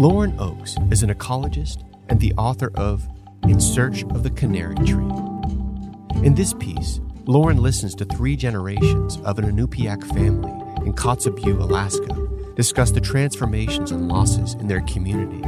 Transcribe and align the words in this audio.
Lauren 0.00 0.34
Oakes 0.40 0.78
is 0.90 1.02
an 1.02 1.10
ecologist 1.10 1.84
and 2.08 2.18
the 2.18 2.32
author 2.38 2.72
of 2.74 3.06
In 3.42 3.60
Search 3.60 4.02
of 4.04 4.22
the 4.22 4.30
Canary 4.30 4.74
Tree. 4.76 5.04
In 6.24 6.34
this 6.34 6.54
piece, 6.54 7.02
Lauren 7.26 7.58
listens 7.58 7.94
to 7.96 8.06
three 8.06 8.34
generations 8.34 9.18
of 9.26 9.38
an 9.38 9.44
Inupiaq 9.44 10.02
family 10.14 10.52
in 10.86 10.94
Kotzebue, 10.94 11.60
Alaska, 11.60 12.54
discuss 12.54 12.92
the 12.92 13.00
transformations 13.02 13.90
and 13.90 14.08
losses 14.08 14.54
in 14.54 14.68
their 14.68 14.80
community 14.86 15.42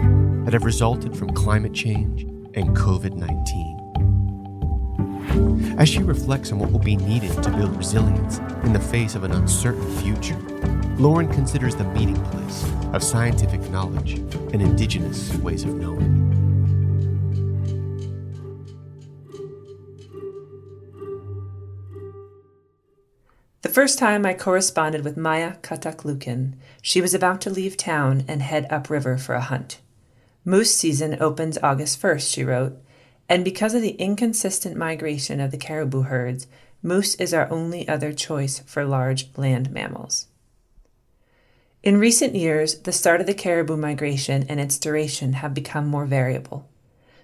that 0.44 0.52
have 0.52 0.66
resulted 0.66 1.16
from 1.16 1.30
climate 1.30 1.72
change 1.72 2.24
and 2.52 2.76
COVID 2.76 3.14
19. 3.14 3.81
As 5.78 5.88
she 5.88 6.02
reflects 6.02 6.52
on 6.52 6.58
what 6.58 6.70
will 6.70 6.78
be 6.78 6.96
needed 6.96 7.42
to 7.42 7.50
build 7.50 7.76
resilience 7.76 8.38
in 8.64 8.72
the 8.72 8.80
face 8.80 9.14
of 9.14 9.24
an 9.24 9.32
uncertain 9.32 9.90
future, 9.98 10.38
Lauren 10.98 11.28
considers 11.28 11.74
the 11.74 11.84
meeting 11.84 12.22
place 12.26 12.64
of 12.92 13.02
scientific 13.02 13.60
knowledge 13.70 14.18
and 14.52 14.60
indigenous 14.60 15.34
ways 15.36 15.64
of 15.64 15.74
knowing. 15.74 16.22
The 23.62 23.68
first 23.68 23.98
time 23.98 24.26
I 24.26 24.34
corresponded 24.34 25.02
with 25.02 25.16
Maija 25.16 25.58
Katak 25.62 26.04
Lukin, 26.04 26.56
she 26.82 27.00
was 27.00 27.14
about 27.14 27.40
to 27.40 27.50
leave 27.50 27.76
town 27.76 28.24
and 28.28 28.42
head 28.42 28.66
upriver 28.68 29.16
for 29.16 29.34
a 29.34 29.40
hunt. 29.40 29.80
Moose 30.44 30.74
season 30.74 31.16
opens 31.20 31.56
August 31.62 32.02
1st, 32.02 32.32
she 32.32 32.44
wrote, 32.44 32.76
and 33.28 33.44
because 33.44 33.74
of 33.74 33.82
the 33.82 33.96
inconsistent 33.96 34.76
migration 34.76 35.40
of 35.40 35.50
the 35.50 35.56
caribou 35.56 36.02
herds, 36.02 36.46
moose 36.82 37.14
is 37.16 37.32
our 37.32 37.50
only 37.50 37.88
other 37.88 38.12
choice 38.12 38.60
for 38.60 38.84
large 38.84 39.28
land 39.36 39.70
mammals. 39.70 40.26
In 41.82 41.98
recent 41.98 42.34
years, 42.34 42.78
the 42.80 42.92
start 42.92 43.20
of 43.20 43.26
the 43.26 43.34
caribou 43.34 43.76
migration 43.76 44.44
and 44.48 44.60
its 44.60 44.78
duration 44.78 45.34
have 45.34 45.52
become 45.52 45.88
more 45.88 46.06
variable. 46.06 46.68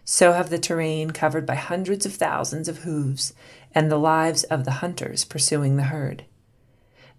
So 0.05 0.33
have 0.33 0.51
the 0.51 0.59
terrain 0.59 1.11
covered 1.11 1.47
by 1.47 1.55
hundreds 1.55 2.07
of 2.07 2.15
thousands 2.15 2.67
of 2.67 2.79
hooves 2.79 3.35
and 3.75 3.91
the 3.91 3.99
lives 3.99 4.43
of 4.45 4.65
the 4.65 4.81
hunters 4.81 5.25
pursuing 5.25 5.77
the 5.77 5.85
herd. 5.85 6.25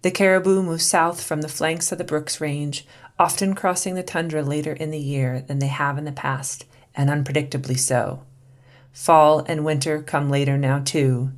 The 0.02 0.10
caribou 0.10 0.62
move 0.62 0.82
south 0.82 1.22
from 1.22 1.42
the 1.42 1.48
flanks 1.48 1.92
of 1.92 1.98
the 1.98 2.04
Brooks 2.04 2.40
Range, 2.40 2.86
often 3.18 3.54
crossing 3.54 3.94
the 3.94 4.02
tundra 4.02 4.42
later 4.42 4.72
in 4.72 4.90
the 4.90 4.98
year 4.98 5.40
than 5.40 5.60
they 5.60 5.68
have 5.68 5.98
in 5.98 6.04
the 6.04 6.12
past, 6.12 6.64
and 6.94 7.10
unpredictably 7.10 7.78
so. 7.78 8.24
Fall 8.92 9.40
and 9.46 9.64
winter 9.64 10.02
come 10.02 10.28
later 10.28 10.58
now, 10.58 10.80
too. 10.80 11.30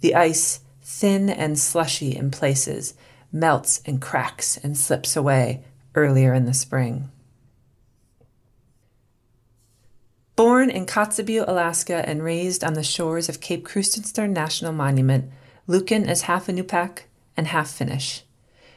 The 0.00 0.14
ice, 0.14 0.60
thin 0.82 1.30
and 1.30 1.58
slushy 1.58 2.16
in 2.16 2.30
places, 2.30 2.94
melts 3.32 3.82
and 3.86 4.00
cracks 4.00 4.56
and 4.56 4.76
slips 4.76 5.16
away 5.16 5.64
earlier 5.94 6.34
in 6.34 6.46
the 6.46 6.54
spring. 6.54 7.10
Born 10.36 10.68
in 10.68 10.86
Kotzebue, 10.86 11.44
Alaska, 11.46 12.08
and 12.08 12.22
raised 12.22 12.64
on 12.64 12.74
the 12.74 12.82
shores 12.82 13.28
of 13.28 13.40
Cape 13.40 13.64
Krusenstern 13.64 14.30
National 14.30 14.72
Monument, 14.72 15.30
Lukin 15.68 16.08
is 16.08 16.22
half 16.22 16.48
Inupiaq 16.48 17.02
and 17.36 17.46
half 17.46 17.70
Finnish. 17.70 18.24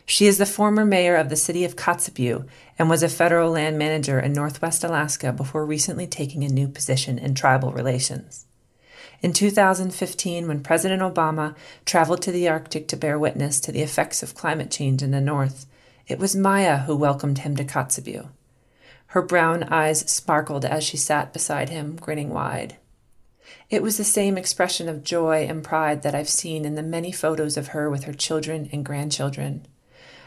She 0.05 0.27
is 0.27 0.37
the 0.37 0.45
former 0.45 0.85
mayor 0.85 1.15
of 1.15 1.29
the 1.29 1.35
city 1.35 1.65
of 1.65 1.75
Kotzebue 1.75 2.47
and 2.79 2.89
was 2.89 3.03
a 3.03 3.09
federal 3.09 3.51
land 3.51 3.77
manager 3.77 4.19
in 4.19 4.33
northwest 4.33 4.83
Alaska 4.83 5.31
before 5.33 5.65
recently 5.65 6.07
taking 6.07 6.43
a 6.43 6.49
new 6.49 6.67
position 6.67 7.17
in 7.17 7.33
tribal 7.33 7.71
relations. 7.71 8.45
In 9.21 9.33
2015, 9.33 10.47
when 10.47 10.61
President 10.61 11.01
Obama 11.01 11.55
traveled 11.85 12.21
to 12.21 12.31
the 12.31 12.47
Arctic 12.47 12.87
to 12.89 12.97
bear 12.97 13.17
witness 13.17 13.59
to 13.61 13.71
the 13.71 13.81
effects 13.81 14.21
of 14.21 14.35
climate 14.35 14.69
change 14.69 15.01
in 15.01 15.11
the 15.11 15.19
North, 15.19 15.65
it 16.07 16.19
was 16.19 16.35
Maija 16.35 16.85
who 16.85 16.95
welcomed 16.95 17.39
him 17.39 17.55
to 17.55 17.65
Kotzebue. 17.65 18.29
Her 19.07 19.21
brown 19.21 19.63
eyes 19.63 20.09
sparkled 20.11 20.65
as 20.65 20.83
she 20.83 20.97
sat 20.97 21.33
beside 21.33 21.69
him, 21.69 21.95
grinning 21.95 22.29
wide. 22.29 22.77
It 23.69 23.81
was 23.81 23.97
the 23.97 24.03
same 24.03 24.37
expression 24.37 24.87
of 24.87 25.03
joy 25.03 25.45
and 25.49 25.63
pride 25.63 26.03
that 26.03 26.13
I've 26.13 26.29
seen 26.29 26.65
in 26.65 26.75
the 26.75 26.83
many 26.83 27.11
photos 27.11 27.57
of 27.57 27.69
her 27.69 27.89
with 27.89 28.03
her 28.03 28.13
children 28.13 28.69
and 28.71 28.85
grandchildren, 28.85 29.65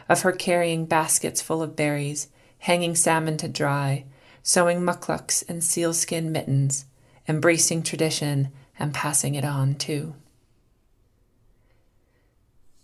of 0.08 0.22
her 0.22 0.32
carrying 0.32 0.86
baskets 0.86 1.40
full 1.40 1.62
of 1.62 1.76
berries, 1.76 2.28
hanging 2.60 2.94
salmon 2.94 3.36
to 3.36 3.48
dry, 3.48 4.04
sewing 4.42 4.80
mukluks 4.80 5.46
and 5.48 5.62
sealskin 5.62 6.32
mittens, 6.32 6.84
embracing 7.28 7.82
tradition 7.82 8.48
and 8.78 8.94
passing 8.94 9.34
it 9.34 9.44
on 9.44 9.74
too. 9.74 10.14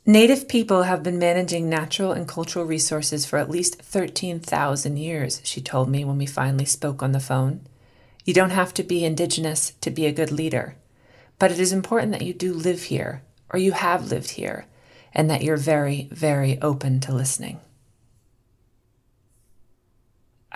Native 0.09 0.47
people 0.47 0.84
have 0.84 1.03
been 1.03 1.19
managing 1.19 1.69
natural 1.69 2.12
and 2.12 2.28
cultural 2.28 2.64
resources 2.64 3.26
for 3.26 3.38
at 3.38 3.50
least 3.50 3.82
13,000 3.82 4.97
years, 4.97 5.41
she 5.42 5.60
told 5.60 5.88
me 5.88 6.04
when 6.04 6.16
we 6.16 6.26
finally 6.26 6.64
spoke 6.64 7.03
on 7.03 7.10
the 7.10 7.19
phone. 7.19 7.60
You 8.25 8.32
don't 8.32 8.50
have 8.50 8.72
to 8.75 8.84
be 8.84 9.04
indigenous 9.04 9.72
to 9.81 9.91
be 9.91 10.06
a 10.06 10.12
good 10.12 10.31
leader, 10.31 10.76
but 11.41 11.50
it 11.50 11.58
is 11.58 11.72
important 11.72 12.12
that 12.12 12.22
you 12.22 12.32
do 12.32 12.54
live 12.54 12.84
here, 12.84 13.22
or 13.50 13.58
you 13.58 13.72
have 13.72 14.10
lived 14.10 14.31
here, 14.31 14.66
and 15.12 15.28
that 15.28 15.43
you're 15.43 15.56
very, 15.56 16.08
very 16.12 16.60
open 16.62 17.00
to 17.00 17.12
listening. 17.12 17.58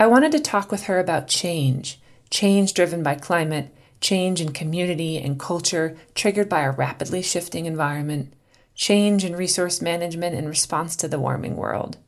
I 0.00 0.06
wanted 0.06 0.33
to 0.33 0.41
talk 0.41 0.72
with 0.72 0.84
her 0.84 0.99
about 0.99 1.28
change, 1.28 2.00
change 2.31 2.72
driven 2.72 3.03
by 3.03 3.16
climate, 3.16 3.69
change 4.00 4.41
in 4.41 4.55
community 4.55 5.19
and 5.19 5.38
culture 5.38 5.94
triggered 6.15 6.49
by 6.49 6.62
a 6.62 6.71
rapidly 6.71 7.21
shifting 7.21 7.66
environment, 7.66 8.33
change 8.75 9.27
in 9.27 9.37
resource 9.37 9.83
management 9.83 10.34
in 10.34 10.49
response 10.49 10.97
to 10.97 11.06
the 11.06 11.21
warming 11.21 11.55
world. 11.55 11.99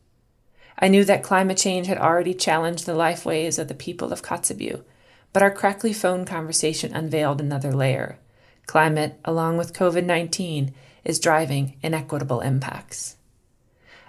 I 0.78 0.88
knew 0.88 1.04
that 1.04 1.22
climate 1.22 1.58
change 1.58 1.86
had 1.86 1.98
already 1.98 2.32
challenged 2.32 2.86
the 2.86 2.94
lifeways 2.94 3.58
of 3.58 3.68
the 3.68 3.74
people 3.74 4.10
of 4.10 4.22
Kotzebue, 4.22 4.82
but 5.34 5.42
our 5.42 5.50
crackly 5.50 5.92
phone 5.92 6.24
conversation 6.24 6.94
unveiled 6.94 7.42
another 7.42 7.74
layer. 7.74 8.16
Climate, 8.66 9.20
along 9.22 9.58
with 9.58 9.74
COVID 9.74 10.06
19, 10.06 10.72
is 11.04 11.20
driving 11.20 11.76
inequitable 11.82 12.40
impacts. 12.40 13.16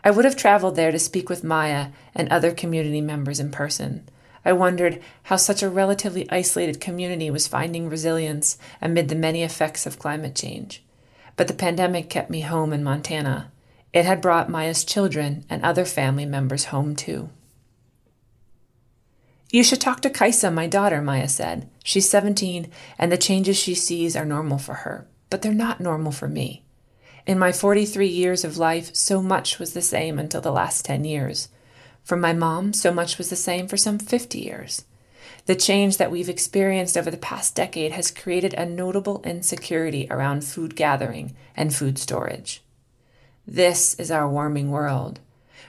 I 0.03 0.11
would 0.11 0.25
have 0.25 0.35
traveled 0.35 0.75
there 0.75 0.91
to 0.91 0.99
speak 0.99 1.29
with 1.29 1.43
Maija 1.43 1.91
and 2.13 2.29
other 2.29 2.51
community 2.51 3.01
members 3.01 3.39
in 3.39 3.51
person, 3.51 4.07
I 4.45 4.53
wondered 4.53 5.01
how 5.23 5.37
such 5.37 5.63
a 5.63 5.69
relatively 5.69 6.29
isolated 6.29 6.81
community 6.81 7.29
was 7.31 7.47
finding 7.47 7.89
resilience 7.89 8.57
amid 8.81 9.07
the 9.07 9.15
many 9.15 9.43
effects 9.43 9.85
of 9.85 9.99
climate 9.99 10.35
change. 10.35 10.83
But 11.35 11.47
the 11.47 11.53
pandemic 11.53 12.09
kept 12.09 12.29
me 12.29 12.41
home 12.41 12.73
in 12.73 12.83
Montana. 12.83 13.51
It 13.93 14.05
had 14.05 14.21
brought 14.21 14.49
Maija's 14.49 14.83
children 14.83 15.45
and 15.49 15.63
other 15.63 15.85
family 15.85 16.25
members 16.25 16.65
home 16.65 16.95
too. 16.95 17.29
You 19.49 19.63
should 19.63 19.79
talk 19.79 20.01
to 20.01 20.09
Kaisa, 20.09 20.51
my 20.51 20.67
daughter, 20.67 20.99
Maija 20.99 21.29
said. 21.29 21.69
She's 21.83 22.09
17, 22.09 22.71
and 22.97 23.11
the 23.11 23.17
changes 23.17 23.55
she 23.55 23.75
sees 23.75 24.15
are 24.15 24.25
normal 24.25 24.57
for 24.57 24.73
her, 24.73 25.07
but 25.29 25.41
they're 25.43 25.53
not 25.53 25.79
normal 25.79 26.11
for 26.11 26.27
me. 26.27 26.63
In 27.25 27.39
my 27.39 27.53
43 27.53 28.05
years 28.05 28.43
of 28.43 28.57
life, 28.57 28.93
so 28.93 29.21
much 29.21 29.57
was 29.57 29.73
the 29.73 29.81
same 29.81 30.19
until 30.19 30.41
the 30.41 30.51
last 30.51 30.83
10 30.85 31.05
years. 31.05 31.47
For 32.03 32.17
my 32.17 32.33
mom, 32.33 32.73
so 32.73 32.93
much 32.93 33.17
was 33.17 33.29
the 33.29 33.37
same 33.37 33.67
for 33.67 33.77
some 33.77 33.97
50 33.97 34.39
years. 34.39 34.83
The 35.45 35.55
change 35.55 35.97
that 35.97 36.11
we've 36.11 36.27
experienced 36.27 36.97
over 36.97 37.09
the 37.09 37.17
past 37.17 37.55
decade 37.55 37.93
has 37.93 38.11
created 38.11 38.53
a 38.53 38.65
notable 38.65 39.21
insecurity 39.23 40.05
around 40.11 40.43
food 40.43 40.75
gathering 40.75 41.33
and 41.55 41.73
food 41.73 41.97
storage. 41.97 42.61
This 43.47 43.93
is 43.95 44.11
our 44.11 44.27
warming 44.27 44.69
world, 44.69 45.21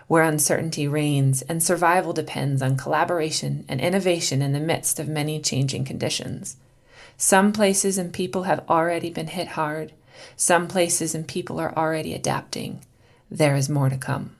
where 0.08 0.24
uncertainty 0.24 0.88
reigns 0.88 1.42
and 1.42 1.62
survival 1.62 2.12
depends 2.12 2.62
on 2.62 2.76
collaboration 2.76 3.64
and 3.68 3.80
innovation 3.80 4.42
in 4.42 4.52
the 4.52 4.60
midst 4.60 4.98
of 4.98 5.08
many 5.08 5.40
changing 5.40 5.84
conditions. 5.84 6.56
Some 7.16 7.52
places 7.52 7.96
and 7.96 8.12
people 8.12 8.42
have 8.44 8.68
already 8.68 9.10
been 9.10 9.28
hit 9.28 9.48
hard. 9.48 9.92
Some 10.36 10.68
places 10.68 11.14
and 11.14 11.26
people 11.26 11.58
are 11.60 11.76
already 11.76 12.14
adapting. 12.14 12.80
There 13.30 13.56
is 13.56 13.68
more 13.68 13.88
to 13.88 13.96
come. 13.96 14.36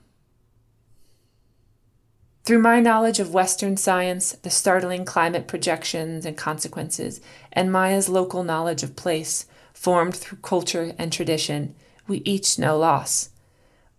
Through 2.45 2.59
my 2.59 2.79
knowledge 2.79 3.21
of 3.21 3.33
Western 3.33 3.79
science, 3.79 4.33
the 4.33 4.51
startling 4.51 5.07
climate 5.07 5.49
projections 5.49 6.27
and 6.27 6.37
consequences, 6.37 7.23
and 7.51 7.73
Maija's 7.73 8.11
local 8.11 8.45
knowledge 8.45 8.83
of 8.83 8.97
place, 8.97 9.47
formed 9.73 10.15
through 10.15 10.39
culture 10.39 10.95
and 10.99 11.11
tradition, 11.11 11.75
we 12.07 12.19
each 12.19 12.59
know 12.59 12.77
loss. 12.79 13.31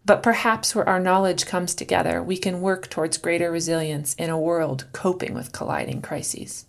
But 0.05 0.21
perhaps 0.21 0.75
where 0.75 0.87
our 0.87 0.99
knowledge 0.99 1.47
comes 1.47 1.73
together, 1.73 2.21
we 2.21 2.37
can 2.37 2.61
work 2.61 2.87
towards 2.87 3.17
greater 3.17 3.49
resilience 3.49 4.13
in 4.13 4.29
a 4.29 4.39
world 4.39 4.85
coping 4.93 5.33
with 5.33 5.51
colliding 5.51 6.03
crises. 6.03 6.65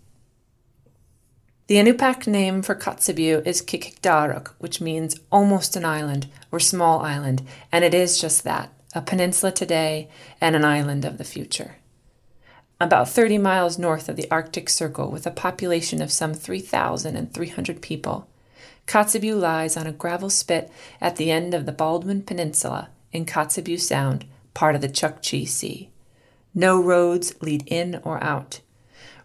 The 1.67 1.75
Inupiaq 1.75 2.27
name 2.27 2.61
for 2.61 2.75
Kotzebue 2.75 3.45
is 3.45 3.61
Qikiqtaġruk, 3.61 4.53
which 4.57 4.79
means 4.79 5.19
almost 5.29 5.75
an 5.75 5.83
island 5.83 6.27
or 6.49 6.61
small 6.61 7.01
island, 7.01 7.45
and 7.73 7.83
it 7.83 7.93
is 7.93 8.17
just 8.17 8.45
that 8.45 8.71
a 8.95 9.01
peninsula 9.01 9.51
today 9.51 10.07
and 10.39 10.55
an 10.55 10.63
island 10.63 11.03
of 11.03 11.17
the 11.17 11.25
future. 11.25 11.75
About 12.79 13.09
30 13.09 13.37
miles 13.39 13.77
north 13.77 14.07
of 14.07 14.15
the 14.15 14.31
Arctic 14.31 14.69
Circle, 14.69 15.11
with 15.11 15.27
a 15.27 15.31
population 15.31 16.01
of 16.01 16.09
some 16.09 16.33
3,300 16.33 17.81
people, 17.81 18.29
Kotzebue 18.87 19.37
lies 19.37 19.75
on 19.75 19.87
a 19.87 19.91
gravel 19.91 20.29
spit 20.29 20.71
at 21.01 21.17
the 21.17 21.31
end 21.31 21.53
of 21.53 21.65
the 21.65 21.73
Baldwin 21.73 22.21
Peninsula 22.21 22.91
in 23.11 23.25
Kotzebue 23.25 23.81
Sound, 23.81 24.23
part 24.53 24.75
of 24.75 24.79
the 24.79 24.87
Chukchi 24.87 25.45
Sea. 25.45 25.89
No 26.55 26.81
roads 26.81 27.33
lead 27.41 27.63
in 27.67 27.99
or 28.05 28.23
out. 28.23 28.61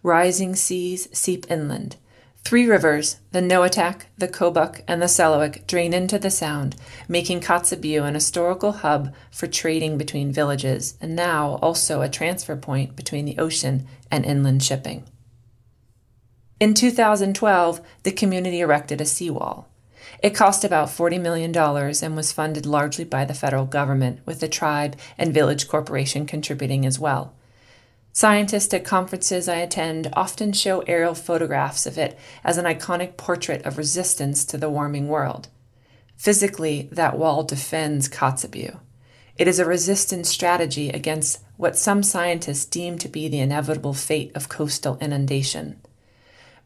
Rising 0.03 0.57
seas 0.57 1.09
seep 1.13 1.49
inland, 1.49 1.99
Three 2.45 2.67
rivers, 2.67 3.21
the 3.31 3.41
Noatak, 3.41 4.03
the 4.19 4.29
Kobuk, 4.29 4.83
and 4.89 5.01
the 5.01 5.07
Selawik, 5.07 5.67
drain 5.67 5.95
into 5.95 6.19
the 6.19 6.31
Sound, 6.31 6.77
making 7.09 7.41
Kotzebue 7.41 8.03
an 8.03 8.15
historical 8.15 8.73
hub 8.73 9.15
for 9.31 9.47
trading 9.47 9.97
between 9.97 10.33
villages, 10.33 10.99
and 11.01 11.15
now 11.15 11.59
also 11.63 12.03
a 12.03 12.09
transfer 12.09 12.57
point 12.57 12.97
between 12.97 13.25
the 13.25 13.39
ocean 13.39 13.87
and 14.11 14.27
inland 14.27 14.63
shipping. 14.63 15.05
In 16.59 16.75
2012, 16.75 17.81
the 18.03 18.13
community 18.13 18.61
erected 18.61 19.01
a 19.01 19.05
seawall. 19.07 19.69
It 20.23 20.35
cost 20.35 20.65
about 20.65 20.89
$40 20.89 21.21
million 21.21 21.57
and 21.57 22.17
was 22.17 22.33
funded 22.33 22.67
largely 22.67 23.05
by 23.05 23.25
the 23.25 23.35
federal 23.35 23.67
government, 23.67 24.21
with 24.27 24.41
the 24.41 24.49
tribe 24.49 24.97
and 25.17 25.33
village 25.33 25.69
corporation 25.69 26.27
contributing 26.27 26.85
as 26.85 26.99
well. 26.99 27.35
Scientists 28.15 28.75
at 28.75 28.85
conferences 28.85 29.49
I 29.49 29.57
attend 29.57 30.11
often 30.13 30.53
show 30.53 30.81
aerial 30.81 31.15
photographs 31.15 31.87
of 31.87 31.97
it 31.97 32.19
as 32.45 32.59
an 32.59 32.67
iconic 32.67 33.17
portrait 33.17 33.65
of 33.65 33.79
resistance 33.79 34.45
to 34.45 34.59
the 34.59 34.69
warming 34.69 35.09
world. 35.09 35.49
Physically, 36.17 36.91
that 36.93 37.19
wall 37.19 37.43
defends 37.43 38.11
Kotzebue. 38.11 38.79
It 39.39 39.49
is 39.49 39.59
a 39.59 39.65
resistance 39.65 40.29
strategy 40.29 40.91
against 40.91 41.43
what 41.57 41.79
some 41.79 42.03
scientists 42.03 42.67
deem 42.67 42.99
to 42.99 43.09
be 43.09 43.29
the 43.29 43.41
inevitable 43.41 43.95
fate 43.95 44.31
of 44.35 44.51
coastal 44.51 44.99
inundation. 45.01 45.81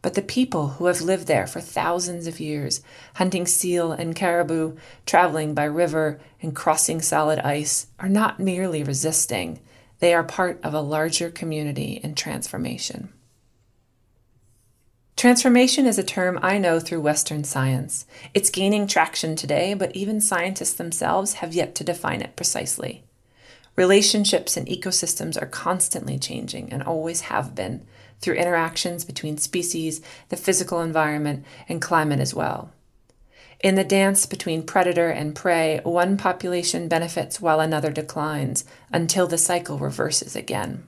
But 0.03 0.15
the 0.15 0.23
people 0.23 0.69
who 0.71 0.87
have 0.87 1.01
lived 1.01 1.29
there 1.29 1.47
for 1.47 1.61
thousands 1.61 2.27
of 2.27 2.41
years, 2.41 2.81
hunting 3.15 3.47
seal 3.47 3.93
and 3.93 4.17
caribou, 4.17 4.77
traveling 5.07 5.55
by 5.55 5.65
river, 5.65 6.19
and 6.43 6.57
crossing 6.57 7.01
solid 7.01 7.39
ice, 7.39 7.87
are 8.01 8.09
not 8.09 8.41
merely 8.41 8.83
resisting 8.83 9.61
they 9.99 10.15
are 10.15 10.25
part 10.25 10.61
of 10.63 10.75
a 10.75 10.81
larger 10.81 11.31
community 11.31 12.01
in 12.03 12.15
transformation. 12.15 13.13
Transformation 15.17 15.87
is 15.87 15.99
a 15.99 16.05
term 16.05 16.39
I 16.43 16.59
know 16.59 16.79
through 16.79 17.01
Western 17.01 17.43
science. 17.43 18.05
It's 18.35 18.51
gaining 18.51 18.87
traction 18.87 19.35
today, 19.35 19.73
but 19.73 19.97
even 19.97 20.21
scientists 20.21 20.75
themselves 20.75 21.35
have 21.35 21.55
yet 21.55 21.75
to 21.77 21.85
define 21.85 22.21
it 22.21 22.37
precisely. 22.37 23.03
Relationships 23.77 24.59
and 24.59 24.67
ecosystems 24.67 25.41
are 25.41 25.47
constantly 25.47 26.19
changing 26.19 26.71
and 26.71 26.83
always 26.83 27.23
have 27.23 27.55
been 27.55 27.87
through 28.21 28.35
interactions 28.35 29.05
between 29.05 29.39
species, 29.39 30.03
the 30.29 30.37
physical 30.37 30.81
environment, 30.81 31.45
and 31.69 31.81
climate 31.81 32.21
as 32.21 32.35
well. 32.35 32.71
In 33.61 33.75
the 33.75 33.85
dance 33.85 34.26
between 34.26 34.64
predator 34.64 35.08
and 35.08 35.35
prey, 35.35 35.81
one 35.82 36.17
population 36.17 36.88
benefits 36.88 37.41
while 37.41 37.61
another 37.61 37.91
declines 37.91 38.64
until 38.93 39.26
the 39.26 39.38
cycle 39.38 39.79
reverses 39.79 40.37
again. 40.37 40.87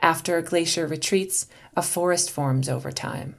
After 0.00 0.36
a 0.36 0.42
glacier 0.42 0.86
retreats, 0.86 1.46
a 1.74 1.82
forest 1.82 2.30
forms 2.30 2.68
over 2.68 2.92
time. 2.92 3.36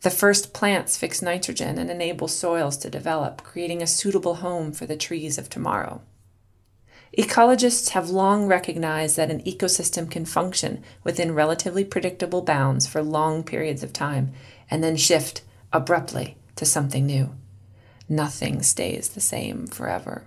The 0.00 0.10
first 0.10 0.52
plants 0.52 0.96
fix 0.96 1.22
nitrogen 1.22 1.78
and 1.78 1.90
enable 1.90 2.28
soils 2.28 2.76
to 2.78 2.90
develop, 2.90 3.42
creating 3.42 3.82
a 3.82 3.86
suitable 3.86 4.36
home 4.36 4.72
for 4.72 4.86
the 4.86 4.96
trees 4.96 5.38
of 5.38 5.48
tomorrow. 5.48 6.00
Ecologists 7.16 7.90
have 7.90 8.10
long 8.10 8.46
recognized 8.46 9.16
that 9.16 9.30
an 9.30 9.42
ecosystem 9.42 10.10
can 10.10 10.24
function 10.24 10.82
within 11.04 11.34
relatively 11.34 11.84
predictable 11.84 12.42
bounds 12.42 12.86
for 12.86 13.02
long 13.02 13.42
periods 13.42 13.82
of 13.82 13.92
time 13.92 14.32
and 14.70 14.84
then 14.84 14.96
shift 14.96 15.42
abruptly 15.72 16.36
to 16.54 16.66
something 16.66 17.06
new 17.06 17.30
nothing 18.08 18.62
stays 18.62 19.10
the 19.10 19.20
same 19.20 19.66
forever. 19.66 20.24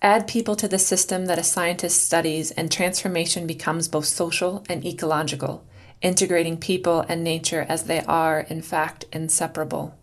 Add 0.00 0.26
people 0.26 0.56
to 0.56 0.66
the 0.66 0.78
system 0.78 1.26
that 1.26 1.38
a 1.38 1.44
scientist 1.44 2.02
studies, 2.02 2.50
and 2.50 2.70
transformation 2.70 3.46
becomes 3.46 3.86
both 3.86 4.06
social 4.06 4.64
and 4.68 4.84
ecological, 4.84 5.64
integrating 6.00 6.56
people 6.56 7.04
and 7.08 7.22
nature 7.22 7.64
as 7.68 7.84
they 7.84 8.00
are, 8.00 8.40
in 8.40 8.62
fact, 8.62 9.04
inseparable. 9.12 9.96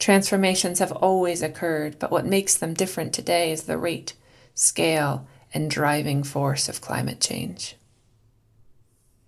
Transformations 0.00 0.80
have 0.80 0.90
always 0.90 1.42
occurred, 1.42 1.98
but 2.00 2.10
what 2.10 2.26
makes 2.26 2.56
them 2.56 2.74
different 2.74 3.12
today 3.12 3.52
is 3.52 3.62
the 3.62 3.78
rate, 3.78 4.14
scale, 4.54 5.26
and 5.54 5.70
driving 5.70 6.24
force 6.24 6.68
of 6.68 6.80
climate 6.80 7.20
change. 7.20 7.76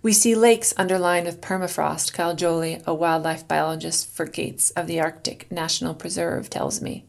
We 0.07 0.13
see 0.13 0.37
lakes 0.37 0.73
underlined 0.77 1.27
with 1.27 1.41
permafrost, 1.41 2.13
Kyle 2.13 2.37
Joly, 2.37 2.81
a 2.87 2.95
wildlife 2.95 3.49
biologist 3.49 4.09
for 4.09 4.25
Gates 4.25 4.71
of 4.71 4.87
the 4.87 5.01
Arctic 5.01 5.51
National 5.51 5.95
Preserve, 5.95 6.49
tells 6.49 6.81
me. 6.81 7.07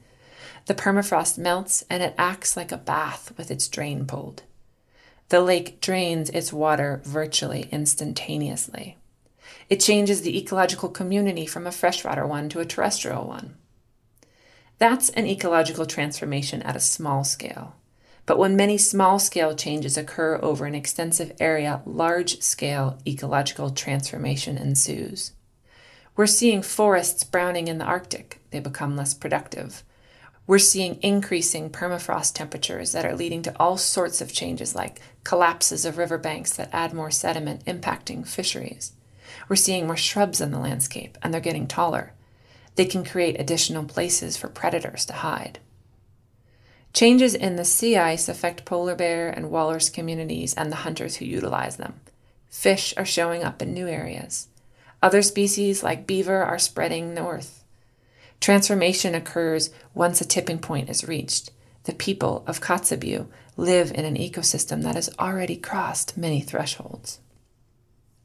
The 0.66 0.74
permafrost 0.74 1.38
melts 1.38 1.86
and 1.92 2.02
it 2.02 2.16
acts 2.18 2.58
like 2.58 2.72
a 2.72 2.78
bath 2.78 3.34
with 3.38 3.52
its 3.52 3.68
drain 3.68 4.08
pulled. 4.08 4.42
The 5.30 5.42
lake 5.42 5.80
drains 5.80 6.32
its 6.32 6.52
water 6.52 7.04
virtually 7.06 7.70
instantaneously. 7.72 8.98
It 9.70 9.80
changes 9.80 10.24
the 10.24 10.36
ecological 10.36 10.90
community 10.90 11.46
from 11.46 11.68
a 11.68 11.72
freshwater 11.72 12.26
one 12.26 12.50
to 12.50 12.62
a 12.62 12.66
terrestrial 12.66 13.28
one. 13.28 13.58
That's 14.80 15.10
an 15.10 15.28
ecological 15.28 15.86
transformation 15.86 16.64
at 16.64 16.76
a 16.76 16.80
small 16.80 17.24
scale. 17.24 17.76
But 18.28 18.38
when 18.38 18.58
many 18.58 18.78
small 18.78 19.20
scale 19.20 19.56
changes 19.56 19.98
occur 19.98 20.38
over 20.44 20.66
an 20.66 20.76
extensive 20.76 21.32
area, 21.40 21.82
large 21.86 22.42
scale 22.42 23.00
ecological 23.08 23.72
transformation 23.72 24.58
ensues. 24.58 25.32
We're 26.18 26.28
seeing 26.28 26.62
forests 26.62 27.24
browning 27.24 27.70
in 27.70 27.78
the 27.78 27.86
Arctic, 27.86 28.42
they 28.52 28.60
become 28.60 28.98
less 28.98 29.14
productive. 29.14 29.82
We're 30.46 30.60
seeing 30.60 31.00
increasing 31.02 31.70
permafrost 31.70 32.34
temperatures 32.34 32.92
that 32.92 33.06
are 33.06 33.16
leading 33.16 33.44
to 33.44 33.56
all 33.60 33.78
sorts 33.78 34.20
of 34.20 34.34
changes 34.34 34.76
like 34.76 35.00
collapses 35.24 35.86
of 35.86 35.98
riverbanks 35.98 36.54
that 36.58 36.70
add 36.74 36.94
more 36.94 37.12
sediment, 37.12 37.64
impacting 37.66 38.28
fisheries. 38.28 38.92
We're 39.48 39.56
seeing 39.56 39.86
more 39.86 39.98
shrubs 39.98 40.42
in 40.42 40.52
the 40.52 40.60
landscape, 40.60 41.18
and 41.22 41.34
they're 41.34 41.40
getting 41.40 41.68
taller. 41.68 42.14
They 42.76 42.86
can 42.86 43.06
create 43.06 43.40
additional 43.40 43.86
places 43.86 44.36
for 44.36 44.50
predators 44.50 45.06
to 45.06 45.14
hide. 45.14 45.60
Changes 46.94 47.36
in 47.36 47.56
the 47.56 47.66
sea 47.66 47.96
ice 47.96 48.28
affect 48.28 48.66
polar 48.66 48.96
bear 48.96 49.30
and 49.30 49.52
walrus 49.52 49.90
communities 49.90 50.54
and 50.56 50.72
the 50.72 50.78
hunters 50.78 51.18
who 51.18 51.26
utilize 51.26 51.78
them. 51.78 52.00
Fish 52.50 52.94
are 52.98 53.06
showing 53.06 53.44
up 53.44 53.62
in 53.62 53.74
new 53.74 53.88
areas. 53.88 54.48
Other 55.02 55.22
species, 55.22 55.84
like 55.84 56.08
beaver, 56.08 56.44
are 56.44 56.58
spreading 56.58 57.14
north. 57.14 57.64
Transformation 58.40 59.14
occurs 59.14 59.70
once 59.94 60.22
a 60.22 60.26
tipping 60.26 60.60
point 60.60 60.90
is 60.90 61.08
reached. 61.08 61.52
The 61.84 61.94
people 61.94 62.44
of 62.48 62.62
Kotzebue 62.62 63.28
live 63.56 63.92
in 63.92 64.06
an 64.06 64.16
ecosystem 64.16 64.84
that 64.84 64.96
has 64.96 65.10
already 65.20 65.56
crossed 65.56 66.18
many 66.18 66.42
thresholds. 66.42 67.20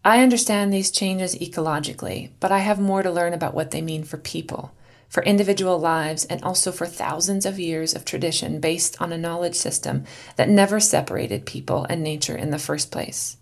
I 0.04 0.22
understand 0.22 0.72
these 0.72 0.90
changes 0.90 1.36
ecologically, 1.36 2.30
but 2.40 2.50
I 2.50 2.58
have 2.58 2.80
more 2.80 3.02
to 3.02 3.10
learn 3.10 3.32
about 3.32 3.54
what 3.54 3.70
they 3.70 3.80
mean 3.80 4.02
for 4.02 4.16
people 4.16 4.72
for 5.12 5.22
individual 5.24 5.78
lives, 5.78 6.24
and 6.24 6.42
also 6.42 6.72
for 6.72 6.86
thousands 6.86 7.44
of 7.44 7.58
years 7.58 7.94
of 7.94 8.02
tradition 8.02 8.58
based 8.60 8.96
on 8.98 9.12
a 9.12 9.18
knowledge 9.18 9.54
system 9.54 10.04
that 10.36 10.48
never 10.48 10.80
separated 10.80 11.44
people 11.44 11.84
and 11.90 12.02
nature 12.02 12.34
in 12.34 12.48
the 12.48 12.58
first 12.58 12.90
place. 12.90 13.36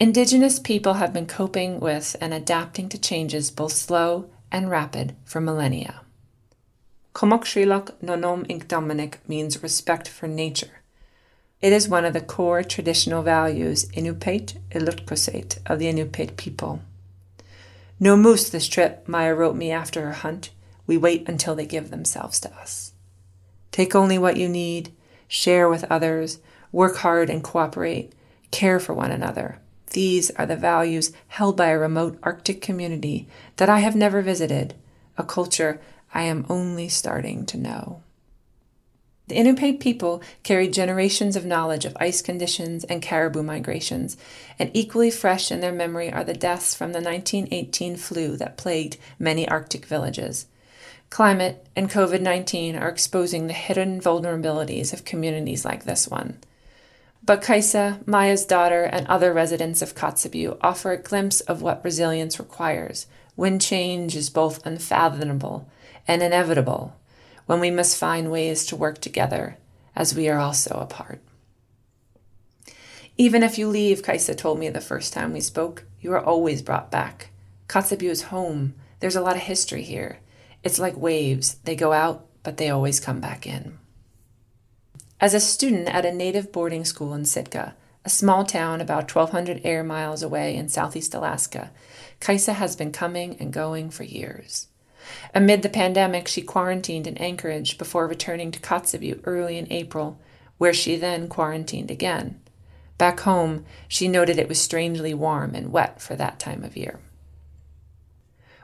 Indigenous 0.00 0.58
people 0.58 0.94
have 0.94 1.12
been 1.12 1.26
coping 1.26 1.78
with 1.78 2.16
and 2.20 2.34
adapting 2.34 2.88
to 2.88 2.98
changes 2.98 3.52
both 3.52 3.70
slow 3.70 4.28
and 4.50 4.68
rapid 4.68 5.14
for 5.24 5.40
millennia. 5.40 6.00
Komokshilak 7.14 7.92
nonom 8.02 8.44
inkdominik 8.48 9.14
means 9.28 9.62
respect 9.62 10.08
for 10.08 10.26
nature. 10.26 10.82
It 11.60 11.72
is 11.72 11.88
one 11.88 12.04
of 12.04 12.14
the 12.14 12.20
core 12.20 12.64
traditional 12.64 13.22
values 13.22 13.84
Inupiat 13.92 14.58
Ilitqusiat 14.72 15.58
of 15.66 15.78
the 15.78 15.86
Inupiat 15.86 16.36
people. 16.36 16.80
No 18.00 18.16
moose 18.16 18.48
this 18.48 18.68
trip, 18.68 19.06
Maija 19.08 19.36
wrote 19.36 19.56
me 19.56 19.70
after 19.70 20.02
her 20.02 20.12
hunt. 20.12 20.50
We 20.86 20.96
wait 20.96 21.28
until 21.28 21.54
they 21.54 21.66
give 21.66 21.90
themselves 21.90 22.38
to 22.40 22.54
us. 22.54 22.92
Take 23.72 23.94
only 23.94 24.18
what 24.18 24.36
you 24.36 24.48
need, 24.48 24.92
share 25.26 25.68
with 25.68 25.84
others, 25.90 26.38
work 26.72 26.96
hard 26.98 27.28
and 27.28 27.42
cooperate, 27.42 28.12
care 28.50 28.78
for 28.78 28.94
one 28.94 29.10
another. 29.10 29.60
These 29.90 30.30
are 30.32 30.46
the 30.46 30.56
values 30.56 31.12
held 31.28 31.56
by 31.56 31.68
a 31.68 31.78
remote 31.78 32.18
Arctic 32.22 32.60
community 32.60 33.26
that 33.56 33.68
I 33.68 33.80
have 33.80 33.96
never 33.96 34.22
visited, 34.22 34.74
a 35.16 35.24
culture 35.24 35.80
I 36.14 36.22
am 36.22 36.46
only 36.48 36.88
starting 36.88 37.46
to 37.46 37.58
know. 37.58 38.02
The 39.28 39.36
Inupiat 39.36 39.78
people 39.78 40.22
carried 40.42 40.72
generations 40.72 41.36
of 41.36 41.44
knowledge 41.44 41.84
of 41.84 41.96
ice 42.00 42.22
conditions 42.22 42.84
and 42.84 43.02
caribou 43.02 43.42
migrations, 43.42 44.16
and 44.58 44.70
equally 44.72 45.10
fresh 45.10 45.52
in 45.52 45.60
their 45.60 45.72
memory 45.72 46.10
are 46.10 46.24
the 46.24 46.32
deaths 46.32 46.74
from 46.74 46.92
the 46.92 47.00
1918 47.00 47.96
flu 47.96 48.38
that 48.38 48.56
plagued 48.56 48.96
many 49.18 49.46
Arctic 49.46 49.84
villages. 49.84 50.46
Climate 51.10 51.66
and 51.76 51.90
COVID 51.90 52.22
19 52.22 52.74
are 52.76 52.88
exposing 52.88 53.46
the 53.46 53.52
hidden 53.52 54.00
vulnerabilities 54.00 54.94
of 54.94 55.04
communities 55.04 55.62
like 55.62 55.84
this 55.84 56.08
one. 56.08 56.38
But 57.22 57.42
Kaisa, 57.42 58.00
Maija's 58.06 58.46
daughter, 58.46 58.84
and 58.84 59.06
other 59.06 59.34
residents 59.34 59.82
of 59.82 59.94
Kotzebue 59.94 60.56
offer 60.62 60.92
a 60.92 61.02
glimpse 61.02 61.40
of 61.42 61.60
what 61.60 61.84
resilience 61.84 62.38
requires 62.38 63.06
when 63.36 63.58
change 63.58 64.16
is 64.16 64.30
both 64.30 64.64
unfathomable 64.66 65.68
and 66.06 66.22
inevitable, 66.22 66.96
when 67.48 67.60
we 67.60 67.70
must 67.70 67.96
find 67.96 68.30
ways 68.30 68.66
to 68.66 68.76
work 68.76 69.00
together 69.00 69.56
as 69.96 70.14
we 70.14 70.28
are 70.28 70.38
also 70.38 70.78
apart. 70.80 71.18
Even 73.16 73.42
if 73.42 73.56
you 73.56 73.66
leave, 73.68 74.02
Kaisa 74.02 74.34
told 74.34 74.58
me 74.58 74.68
the 74.68 74.82
first 74.82 75.14
time 75.14 75.32
we 75.32 75.40
spoke, 75.40 75.84
you 75.98 76.12
are 76.12 76.22
always 76.22 76.60
brought 76.60 76.90
back. 76.90 77.30
Kotzebue 77.66 78.10
is 78.10 78.24
home. 78.24 78.74
There's 79.00 79.16
a 79.16 79.22
lot 79.22 79.34
of 79.34 79.42
history 79.42 79.82
here. 79.82 80.18
It's 80.62 80.78
like 80.78 80.98
waves. 80.98 81.54
They 81.64 81.74
go 81.74 81.94
out, 81.94 82.26
but 82.42 82.58
they 82.58 82.68
always 82.68 83.00
come 83.00 83.18
back 83.18 83.46
in. 83.46 83.78
As 85.18 85.32
a 85.32 85.40
student 85.40 85.88
at 85.88 86.04
a 86.04 86.12
native 86.12 86.52
boarding 86.52 86.84
school 86.84 87.14
in 87.14 87.24
Sitka, 87.24 87.74
a 88.04 88.10
small 88.10 88.44
town 88.44 88.82
about 88.82 89.12
1,200 89.12 89.62
air 89.64 89.82
miles 89.82 90.22
away 90.22 90.54
in 90.54 90.68
southeast 90.68 91.14
Alaska, 91.14 91.70
Kaisa 92.20 92.52
has 92.52 92.76
been 92.76 92.92
coming 92.92 93.38
and 93.40 93.54
going 93.54 93.88
for 93.88 94.04
years. 94.04 94.68
Amid 95.34 95.62
the 95.62 95.68
pandemic, 95.68 96.28
she 96.28 96.42
quarantined 96.42 97.06
in 97.06 97.16
Anchorage 97.18 97.78
before 97.78 98.06
returning 98.06 98.50
to 98.50 98.60
Kotzebue 98.60 99.20
early 99.24 99.58
in 99.58 99.72
April, 99.72 100.18
where 100.58 100.74
she 100.74 100.96
then 100.96 101.28
quarantined 101.28 101.90
again. 101.90 102.40
Back 102.98 103.20
home, 103.20 103.64
she 103.86 104.08
noted 104.08 104.38
it 104.38 104.48
was 104.48 104.60
strangely 104.60 105.14
warm 105.14 105.54
and 105.54 105.72
wet 105.72 106.02
for 106.02 106.16
that 106.16 106.38
time 106.38 106.64
of 106.64 106.76
year. 106.76 106.98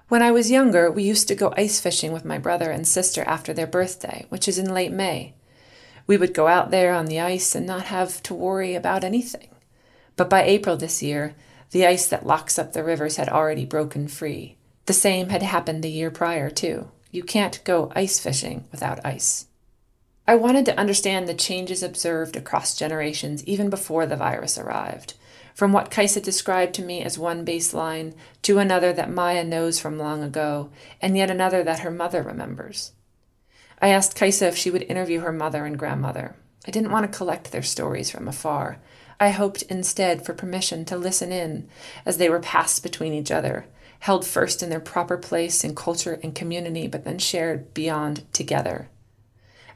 When 0.09 0.23
I 0.23 0.33
was 0.33 0.51
younger, 0.51 0.91
we 0.91 1.03
used 1.03 1.29
to 1.29 1.35
go 1.35 1.55
ice 1.57 1.81
fishing 1.81 2.13
with 2.13 2.25
my 2.25 2.39
brother 2.39 2.71
and 2.71 2.87
sister 2.87 3.23
after 3.23 3.55
their 3.55 3.67
birthday, 3.67 4.27
which 4.29 4.49
is 4.49 4.59
in 4.59 4.75
late 4.75 4.93
May. 4.93 5.35
We 6.07 6.17
would 6.17 6.35
go 6.35 6.47
out 6.49 6.71
there 6.71 6.93
on 6.93 7.07
the 7.07 7.21
ice 7.21 7.55
and 7.55 7.67
not 7.67 7.85
have 7.85 8.23
to 8.25 8.35
worry 8.35 8.75
about 8.75 9.05
anything. 9.05 9.49
But 10.17 10.29
by 10.29 10.43
April 10.43 10.77
this 10.77 11.03
year, 11.03 11.35
the 11.71 11.87
ice 11.87 12.07
that 12.09 12.27
locks 12.27 12.59
up 12.59 12.73
the 12.73 12.85
rivers 12.85 13.17
had 13.17 13.29
already 13.29 13.65
broken 13.65 14.07
free. 14.07 14.57
The 14.87 14.93
same 14.93 15.31
had 15.31 15.43
happened 15.43 15.83
the 15.83 15.91
year 15.91 16.11
prior, 16.11 16.51
too. 16.51 16.91
You 17.11 17.23
can't 17.23 17.63
go 17.65 17.93
ice 17.95 18.19
fishing 18.19 18.65
without 18.71 19.05
ice. 19.05 19.47
I 20.27 20.35
wanted 20.35 20.65
to 20.67 20.79
understand 20.79 21.29
the 21.29 21.35
changes 21.35 21.83
observed 21.83 22.35
across 22.35 22.77
generations 22.77 23.45
even 23.45 23.71
before 23.71 24.07
the 24.07 24.17
virus 24.17 24.59
arrived. 24.59 25.15
From 25.55 25.73
what 25.73 25.91
Kaisa 25.91 26.21
described 26.21 26.75
to 26.75 26.83
me 26.83 27.03
as 27.03 27.19
one 27.19 27.45
baseline 27.45 28.15
to 28.43 28.59
another 28.59 28.93
that 28.93 29.11
Maija 29.11 29.45
knows 29.47 29.79
from 29.79 29.99
long 29.99 30.23
ago, 30.23 30.71
and 31.01 31.17
yet 31.17 31.31
another 31.31 31.63
that 31.63 31.81
her 31.81 31.91
mother 31.91 32.23
remembers. 32.23 32.93
I 33.81 33.89
asked 33.89 34.17
Kaisa 34.17 34.49
if 34.49 34.57
she 34.57 34.71
would 34.71 34.83
interview 34.83 35.21
her 35.21 35.33
mother 35.33 35.65
and 35.65 35.79
grandmother. 35.79 36.35
I 36.67 36.71
didn't 36.71 36.91
want 36.91 37.11
to 37.11 37.17
collect 37.17 37.53
their 37.53 37.63
stories 37.63 38.11
from 38.11 38.27
afar. 38.27 38.79
I 39.21 39.29
hoped 39.29 39.63
instead 39.63 40.25
for 40.25 40.33
permission 40.33 40.85
to 40.87 40.97
listen 40.97 41.31
in 41.31 41.69
as 42.05 42.17
they 42.17 42.29
were 42.29 42.41
passed 42.41 42.83
between 42.83 43.13
each 43.13 43.31
other, 43.31 43.67
held 44.05 44.27
first 44.27 44.63
in 44.63 44.69
their 44.69 44.79
proper 44.79 45.17
place 45.17 45.65
in 45.65 45.75
culture 45.75 46.21
and 46.23 46.35
community, 46.35 46.87
but 46.87 47.05
then 47.05 47.19
shared 47.19 47.73
beyond 47.73 48.23
together. 48.35 48.87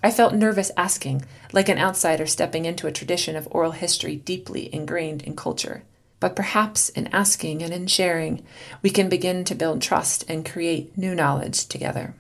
I 0.03 0.11
felt 0.11 0.35
nervous 0.35 0.71
asking, 0.77 1.25
like 1.55 1.71
an 1.71 1.79
outsider 1.79 2.27
stepping 2.27 2.67
into 2.67 2.87
a 2.87 2.93
tradition 2.93 3.37
of 3.37 3.49
oral 3.51 3.71
history 3.71 4.17
deeply 4.17 4.69
ingrained 4.71 5.23
in 5.23 5.35
culture. 5.35 5.83
But 6.21 6.37
perhaps 6.37 6.91
in 6.91 7.07
asking 7.07 7.63
and 7.63 7.73
in 7.73 7.87
sharing, 7.87 8.45
we 8.83 8.91
can 8.91 9.09
begin 9.09 9.45
to 9.45 9.55
build 9.55 9.81
trust 9.81 10.27
and 10.29 10.45
create 10.45 10.99
new 10.99 11.15
knowledge 11.15 11.67
together. 11.67 12.15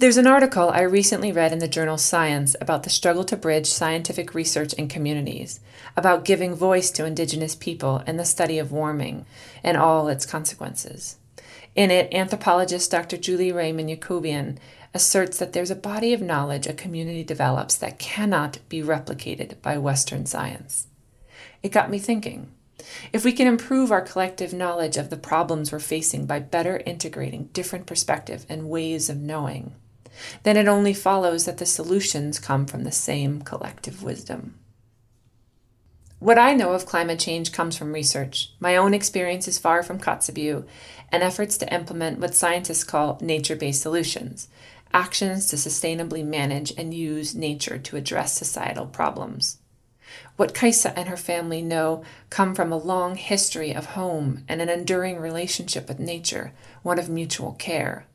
There's 0.00 0.16
an 0.16 0.26
article 0.26 0.70
I 0.70 0.80
recently 0.80 1.30
read 1.30 1.52
in 1.52 1.58
the 1.58 1.68
journal 1.68 1.98
Science 1.98 2.56
about 2.58 2.84
the 2.84 2.88
struggle 2.88 3.22
to 3.24 3.36
bridge 3.36 3.66
scientific 3.66 4.32
research 4.34 4.72
in 4.72 4.88
communities, 4.88 5.60
about 5.94 6.24
giving 6.24 6.54
voice 6.54 6.90
to 6.92 7.04
Indigenous 7.04 7.54
people 7.54 8.02
and 8.06 8.18
the 8.18 8.24
study 8.24 8.58
of 8.58 8.72
warming 8.72 9.26
and 9.62 9.76
all 9.76 10.08
its 10.08 10.24
consequences. 10.24 11.18
In 11.74 11.90
it, 11.90 12.14
anthropologist 12.14 12.90
Dr. 12.90 13.18
Julie 13.18 13.52
Raymond-Yakoubian 13.52 14.56
asserts 14.94 15.36
that 15.36 15.52
there's 15.52 15.70
a 15.70 15.76
body 15.76 16.14
of 16.14 16.22
knowledge 16.22 16.66
a 16.66 16.72
community 16.72 17.22
develops 17.22 17.76
that 17.76 17.98
cannot 17.98 18.58
be 18.70 18.80
replicated 18.80 19.60
by 19.60 19.76
Western 19.76 20.24
science. 20.24 20.86
It 21.62 21.72
got 21.72 21.90
me 21.90 21.98
thinking. 21.98 22.50
If 23.12 23.22
we 23.22 23.32
can 23.32 23.46
improve 23.46 23.92
our 23.92 24.00
collective 24.00 24.54
knowledge 24.54 24.96
of 24.96 25.10
the 25.10 25.18
problems 25.18 25.70
we're 25.70 25.78
facing 25.78 26.24
by 26.24 26.38
better 26.38 26.78
integrating 26.86 27.50
different 27.52 27.84
perspectives 27.84 28.46
and 28.48 28.70
ways 28.70 29.10
of 29.10 29.18
knowing, 29.18 29.74
then 30.42 30.56
it 30.56 30.68
only 30.68 30.94
follows 30.94 31.44
that 31.44 31.58
the 31.58 31.66
solutions 31.66 32.38
come 32.38 32.66
from 32.66 32.84
the 32.84 32.92
same 32.92 33.42
collective 33.42 34.02
wisdom. 34.02 34.54
What 36.18 36.38
I 36.38 36.52
know 36.52 36.72
of 36.72 36.84
climate 36.84 37.18
change 37.18 37.50
comes 37.50 37.76
from 37.76 37.94
research. 37.94 38.52
My 38.60 38.76
own 38.76 38.92
experience 38.92 39.48
is 39.48 39.58
far 39.58 39.82
from 39.82 39.98
Kotzebue, 39.98 40.66
and 41.10 41.22
efforts 41.22 41.56
to 41.58 41.74
implement 41.74 42.20
what 42.20 42.34
scientists 42.34 42.84
call 42.84 43.18
nature 43.20 43.56
based 43.56 43.82
solutions 43.82 44.48
actions 44.92 45.46
to 45.46 45.56
sustainably 45.56 46.24
manage 46.24 46.72
and 46.76 46.92
use 46.92 47.34
nature 47.34 47.78
to 47.78 47.96
address 47.96 48.36
societal 48.36 48.86
problems. 48.86 49.58
What 50.36 50.54
Kaisa 50.54 50.98
and 50.98 51.08
her 51.08 51.16
family 51.16 51.62
know 51.62 52.02
come 52.28 52.54
from 52.54 52.72
a 52.72 52.76
long 52.76 53.14
history 53.14 53.72
of 53.72 53.86
home 53.86 54.44
and 54.48 54.60
an 54.60 54.68
enduring 54.68 55.18
relationship 55.18 55.86
with 55.86 56.00
nature, 56.00 56.52
one 56.82 56.98
of 56.98 57.08
mutual 57.08 57.52
care. 57.52 58.06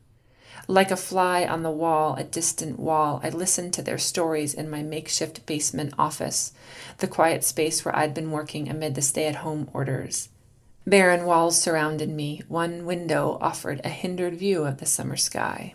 Like 0.68 0.90
a 0.90 0.96
fly 0.96 1.44
on 1.44 1.62
the 1.62 1.70
wall, 1.70 2.16
a 2.16 2.24
distant 2.24 2.78
wall, 2.78 3.20
I 3.22 3.28
listened 3.28 3.72
to 3.74 3.82
their 3.82 3.98
stories 3.98 4.52
in 4.52 4.68
my 4.68 4.82
makeshift 4.82 5.46
basement 5.46 5.94
office, 5.96 6.52
the 6.98 7.06
quiet 7.06 7.44
space 7.44 7.84
where 7.84 7.94
I'd 7.96 8.14
been 8.14 8.32
working 8.32 8.68
amid 8.68 8.96
the 8.96 9.02
stay 9.02 9.26
at 9.26 9.36
home 9.36 9.70
orders. 9.72 10.28
Barren 10.84 11.24
walls 11.24 11.60
surrounded 11.60 12.10
me, 12.10 12.42
one 12.48 12.84
window 12.84 13.38
offered 13.40 13.80
a 13.84 13.88
hindered 13.88 14.34
view 14.34 14.64
of 14.64 14.78
the 14.78 14.86
summer 14.86 15.16
sky. 15.16 15.74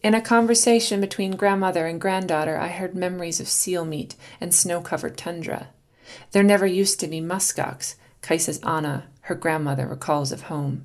In 0.00 0.14
a 0.14 0.20
conversation 0.20 1.00
between 1.00 1.36
grandmother 1.36 1.86
and 1.86 2.00
granddaughter, 2.00 2.58
I 2.58 2.68
heard 2.68 2.94
memories 2.94 3.40
of 3.40 3.48
seal 3.48 3.84
meat 3.84 4.14
and 4.40 4.54
snow 4.54 4.80
covered 4.80 5.16
tundra. 5.16 5.68
There 6.32 6.42
never 6.42 6.66
used 6.66 7.00
to 7.00 7.08
be 7.08 7.20
muskox, 7.20 7.94
Kaisa's 8.20 8.58
Anna, 8.58 9.06
her 9.22 9.34
grandmother, 9.34 9.88
recalls 9.88 10.30
of 10.30 10.42
home. 10.42 10.84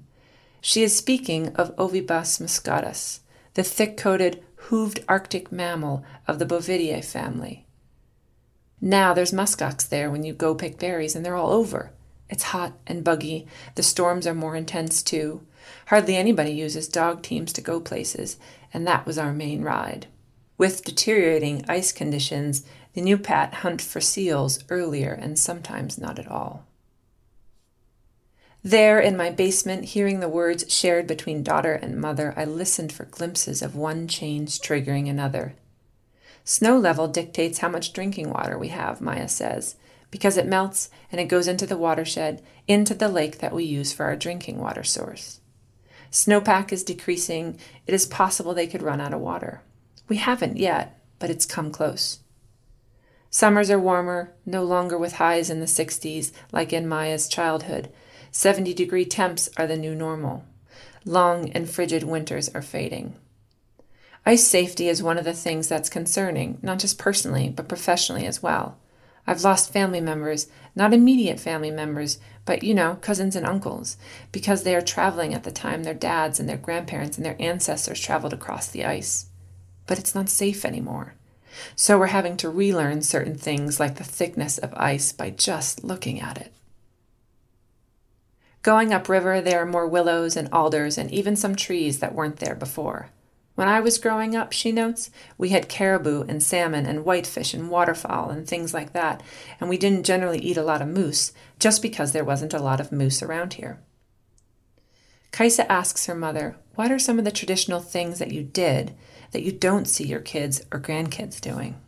She 0.61 0.83
is 0.83 0.95
speaking 0.95 1.49
of 1.55 1.75
Ovibos 1.77 2.39
moschatus, 2.39 3.19
the 3.53 3.63
thick 3.63 3.97
coated, 3.97 4.43
hooved 4.67 5.03
Arctic 5.07 5.51
mammal 5.51 6.03
of 6.27 6.37
the 6.37 6.45
Bovidae 6.45 7.03
family. 7.03 7.65
Now 8.81 9.13
there's 9.13 9.31
muskox 9.31 9.87
there 9.87 10.09
when 10.11 10.23
you 10.23 10.33
go 10.33 10.55
pick 10.55 10.77
berries, 10.77 11.15
and 11.15 11.25
they're 11.25 11.35
all 11.35 11.51
over. 11.51 11.91
It's 12.29 12.43
hot 12.43 12.73
and 12.85 13.03
buggy. 13.03 13.47
The 13.75 13.83
storms 13.83 14.27
are 14.27 14.35
more 14.35 14.55
intense, 14.55 15.01
too. 15.01 15.45
Hardly 15.87 16.15
anybody 16.15 16.51
uses 16.51 16.87
dog 16.87 17.21
teams 17.21 17.51
to 17.53 17.61
go 17.61 17.79
places, 17.79 18.37
and 18.73 18.85
that 18.87 19.05
was 19.05 19.17
our 19.17 19.33
main 19.33 19.63
ride. 19.63 20.07
With 20.57 20.83
deteriorating 20.83 21.65
ice 21.67 21.91
conditions, 21.91 22.63
the 22.93 23.01
Inupiat 23.01 23.55
hunt 23.55 23.81
for 23.81 24.01
seals 24.01 24.63
earlier 24.69 25.11
and 25.13 25.39
sometimes 25.39 25.97
not 25.97 26.19
at 26.19 26.27
all. 26.27 26.65
There 28.63 28.99
in 28.99 29.15
my 29.15 29.29
basement, 29.29 29.85
hearing 29.85 30.19
the 30.19 30.27
words 30.27 30.71
shared 30.71 31.07
between 31.07 31.43
daughter 31.43 31.73
and 31.73 31.99
mother, 31.99 32.33
I 32.35 32.43
listened 32.43 32.91
for 32.91 33.05
glimpses 33.05 33.61
of 33.61 33.75
one 33.75 34.07
change 34.07 34.59
triggering 34.59 35.09
another. 35.09 35.55
Snow 36.43 36.77
level 36.77 37.07
dictates 37.07 37.59
how 37.59 37.69
much 37.69 37.93
drinking 37.93 38.31
water 38.31 38.57
we 38.57 38.69
have, 38.69 38.99
Maija 38.99 39.29
says, 39.29 39.75
because 40.11 40.35
it 40.35 40.47
melts 40.47 40.89
and 41.11 41.21
it 41.21 41.25
goes 41.25 41.47
into 41.47 41.65
the 41.65 41.77
watershed, 41.77 42.41
into 42.67 42.93
the 42.93 43.07
lake 43.07 43.37
that 43.39 43.53
we 43.53 43.63
use 43.63 43.93
for 43.93 44.05
our 44.05 44.15
drinking 44.15 44.57
water 44.57 44.83
source. 44.83 45.39
Snowpack 46.11 46.73
is 46.73 46.83
decreasing. 46.83 47.57
It 47.85 47.93
is 47.93 48.05
possible 48.07 48.53
they 48.53 48.67
could 48.67 48.81
run 48.81 48.99
out 48.99 49.13
of 49.13 49.21
water. 49.21 49.61
We 50.07 50.17
haven't 50.17 50.57
yet, 50.57 50.99
but 51.19 51.29
it's 51.29 51.45
come 51.45 51.71
close. 51.71 52.19
Summers 53.29 53.69
are 53.69 53.79
warmer, 53.79 54.33
no 54.45 54.63
longer 54.63 54.97
with 54.97 55.13
highs 55.13 55.51
in 55.51 55.59
the 55.59 55.67
60s 55.67 56.31
like 56.51 56.73
in 56.73 56.87
Maija's 56.87 57.27
childhood, 57.27 57.89
70 58.31 58.73
degree 58.73 59.05
temps 59.05 59.49
are 59.57 59.67
the 59.67 59.77
new 59.77 59.95
normal. 59.95 60.45
Long 61.05 61.49
and 61.51 61.69
frigid 61.69 62.03
winters 62.03 62.49
are 62.49 62.61
fading. 62.61 63.15
Ice 64.25 64.45
safety 64.45 64.89
is 64.89 65.01
one 65.01 65.17
of 65.17 65.25
the 65.25 65.33
things 65.33 65.67
that's 65.67 65.89
concerning, 65.89 66.57
not 66.61 66.79
just 66.79 66.99
personally, 66.99 67.49
but 67.49 67.67
professionally 67.67 68.25
as 68.25 68.43
well. 68.43 68.77
I've 69.25 69.43
lost 69.43 69.71
family 69.71 70.01
members, 70.01 70.47
not 70.75 70.93
immediate 70.93 71.39
family 71.39 71.71
members, 71.71 72.19
but 72.45 72.63
you 72.63 72.73
know, 72.73 72.97
cousins 73.01 73.35
and 73.35 73.45
uncles, 73.45 73.97
because 74.31 74.63
they 74.63 74.75
are 74.75 74.81
traveling 74.81 75.33
at 75.33 75.43
the 75.43 75.51
time 75.51 75.83
their 75.83 75.93
dads 75.93 76.39
and 76.39 76.49
their 76.49 76.57
grandparents 76.57 77.17
and 77.17 77.25
their 77.25 77.35
ancestors 77.39 77.99
traveled 77.99 78.33
across 78.33 78.67
the 78.67 78.85
ice. 78.85 79.27
but 79.87 79.97
it's 79.97 80.13
not 80.13 80.29
safe 80.29 80.63
anymore. 80.65 81.15
So 81.75 81.97
we're 81.97 82.07
having 82.07 82.37
to 82.37 82.49
relearn 82.49 83.01
certain 83.01 83.35
things 83.35 83.79
like 83.79 83.95
the 83.95 84.03
thickness 84.03 84.59
of 84.59 84.71
ice 84.75 85.11
by 85.11 85.31
just 85.31 85.83
looking 85.83 86.21
at 86.21 86.37
it. 86.37 86.53
Going 88.61 88.93
upriver, 88.93 89.41
there 89.41 89.61
are 89.61 89.65
more 89.65 89.87
willows 89.87 90.35
and 90.35 90.49
alders 90.51 90.97
and 90.97 91.09
even 91.11 91.35
some 91.35 91.55
trees 91.55 91.99
that 91.99 92.13
weren't 92.13 92.37
there 92.37 92.55
before. 92.55 93.09
When 93.55 93.67
I 93.67 93.81
was 93.81 93.97
growing 93.97 94.35
up, 94.35 94.53
she 94.53 94.71
notes, 94.71 95.11
we 95.37 95.49
had 95.49 95.67
caribou 95.67 96.23
and 96.29 96.41
salmon 96.41 96.85
and 96.85 97.03
whitefish 97.03 97.53
and 97.53 97.69
waterfowl 97.69 98.29
and 98.29 98.47
things 98.47 98.73
like 98.73 98.93
that, 98.93 99.21
and 99.59 99.69
we 99.69 99.77
didn't 99.77 100.05
generally 100.05 100.39
eat 100.39 100.55
a 100.55 100.63
lot 100.63 100.81
of 100.81 100.87
moose 100.87 101.33
just 101.59 101.81
because 101.81 102.13
there 102.13 102.23
wasn't 102.23 102.53
a 102.53 102.59
lot 102.59 102.79
of 102.79 102.91
moose 102.91 103.21
around 103.21 103.55
here. 103.55 103.81
Kaisa 105.31 105.69
asks 105.71 106.05
her 106.05 106.15
mother, 106.15 106.55
What 106.75 106.91
are 106.91 106.99
some 106.99 107.19
of 107.19 107.25
the 107.25 107.31
traditional 107.31 107.81
things 107.81 108.19
that 108.19 108.31
you 108.31 108.43
did 108.43 108.95
that 109.31 109.43
you 109.43 109.51
don't 109.51 109.87
see 109.87 110.05
your 110.05 110.21
kids 110.21 110.61
or 110.71 110.79
grandkids 110.79 111.41
doing? 111.41 111.79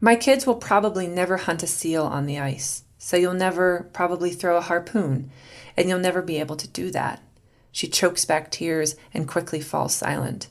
My 0.00 0.16
kids 0.16 0.46
will 0.46 0.56
probably 0.56 1.06
never 1.06 1.36
hunt 1.36 1.62
a 1.62 1.66
seal 1.66 2.04
on 2.04 2.26
the 2.26 2.38
ice, 2.38 2.82
so 2.98 3.16
you'll 3.16 3.32
never 3.32 3.88
probably 3.92 4.30
throw 4.30 4.56
a 4.56 4.62
harpoon, 4.62 5.30
and 5.76 5.88
you'll 5.88 5.98
never 5.98 6.20
be 6.20 6.38
able 6.38 6.56
to 6.56 6.68
do 6.68 6.90
that. 6.90 7.22
She 7.70 7.88
chokes 7.88 8.24
back 8.24 8.50
tears 8.50 8.96
and 9.14 9.28
quickly 9.28 9.60
falls 9.60 9.94
silent. 9.94 10.48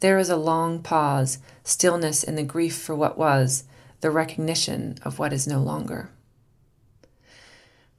There 0.00 0.18
is 0.18 0.30
a 0.30 0.36
long 0.36 0.82
pause, 0.82 1.38
stillness 1.62 2.24
in 2.24 2.36
the 2.36 2.42
grief 2.42 2.76
for 2.76 2.94
what 2.94 3.18
was, 3.18 3.64
the 4.00 4.10
recognition 4.10 4.96
of 5.02 5.18
what 5.18 5.32
is 5.32 5.46
no 5.46 5.60
longer. 5.60 6.10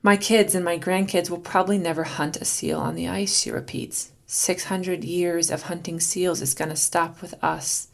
My 0.02 0.18
kids 0.18 0.56
and 0.56 0.66
my 0.66 0.80
grandkids 0.80 1.30
will 1.30 1.38
probably 1.38 1.78
never 1.78 2.04
hunt 2.06 2.38
a 2.38 2.46
seal 2.46 2.80
on 2.80 2.96
the 2.96 3.08
ice, 3.08 3.40
she 3.40 3.52
repeats. 3.52 4.12
600 4.26 5.04
years 5.04 5.52
of 5.52 5.64
hunting 5.64 6.00
seals 6.00 6.42
is 6.42 6.56
going 6.56 6.70
to 6.70 6.76
stop 6.76 7.22
with 7.22 7.36
us, 7.44 7.90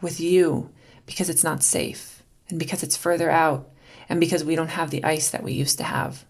with 0.00 0.20
you, 0.20 0.70
because 1.04 1.28
it's 1.28 1.44
not 1.44 1.62
safe, 1.62 2.22
and 2.48 2.58
because 2.58 2.82
it's 2.82 2.96
further 2.96 3.28
out, 3.28 3.68
and 4.10 4.18
because 4.20 4.44
we 4.44 4.56
don't 4.56 4.68
have 4.68 4.90
the 4.90 5.04
ice 5.04 5.30
that 5.30 5.44
we 5.44 5.52
used 5.52 5.78
to 5.78 5.84
have. 5.84 6.26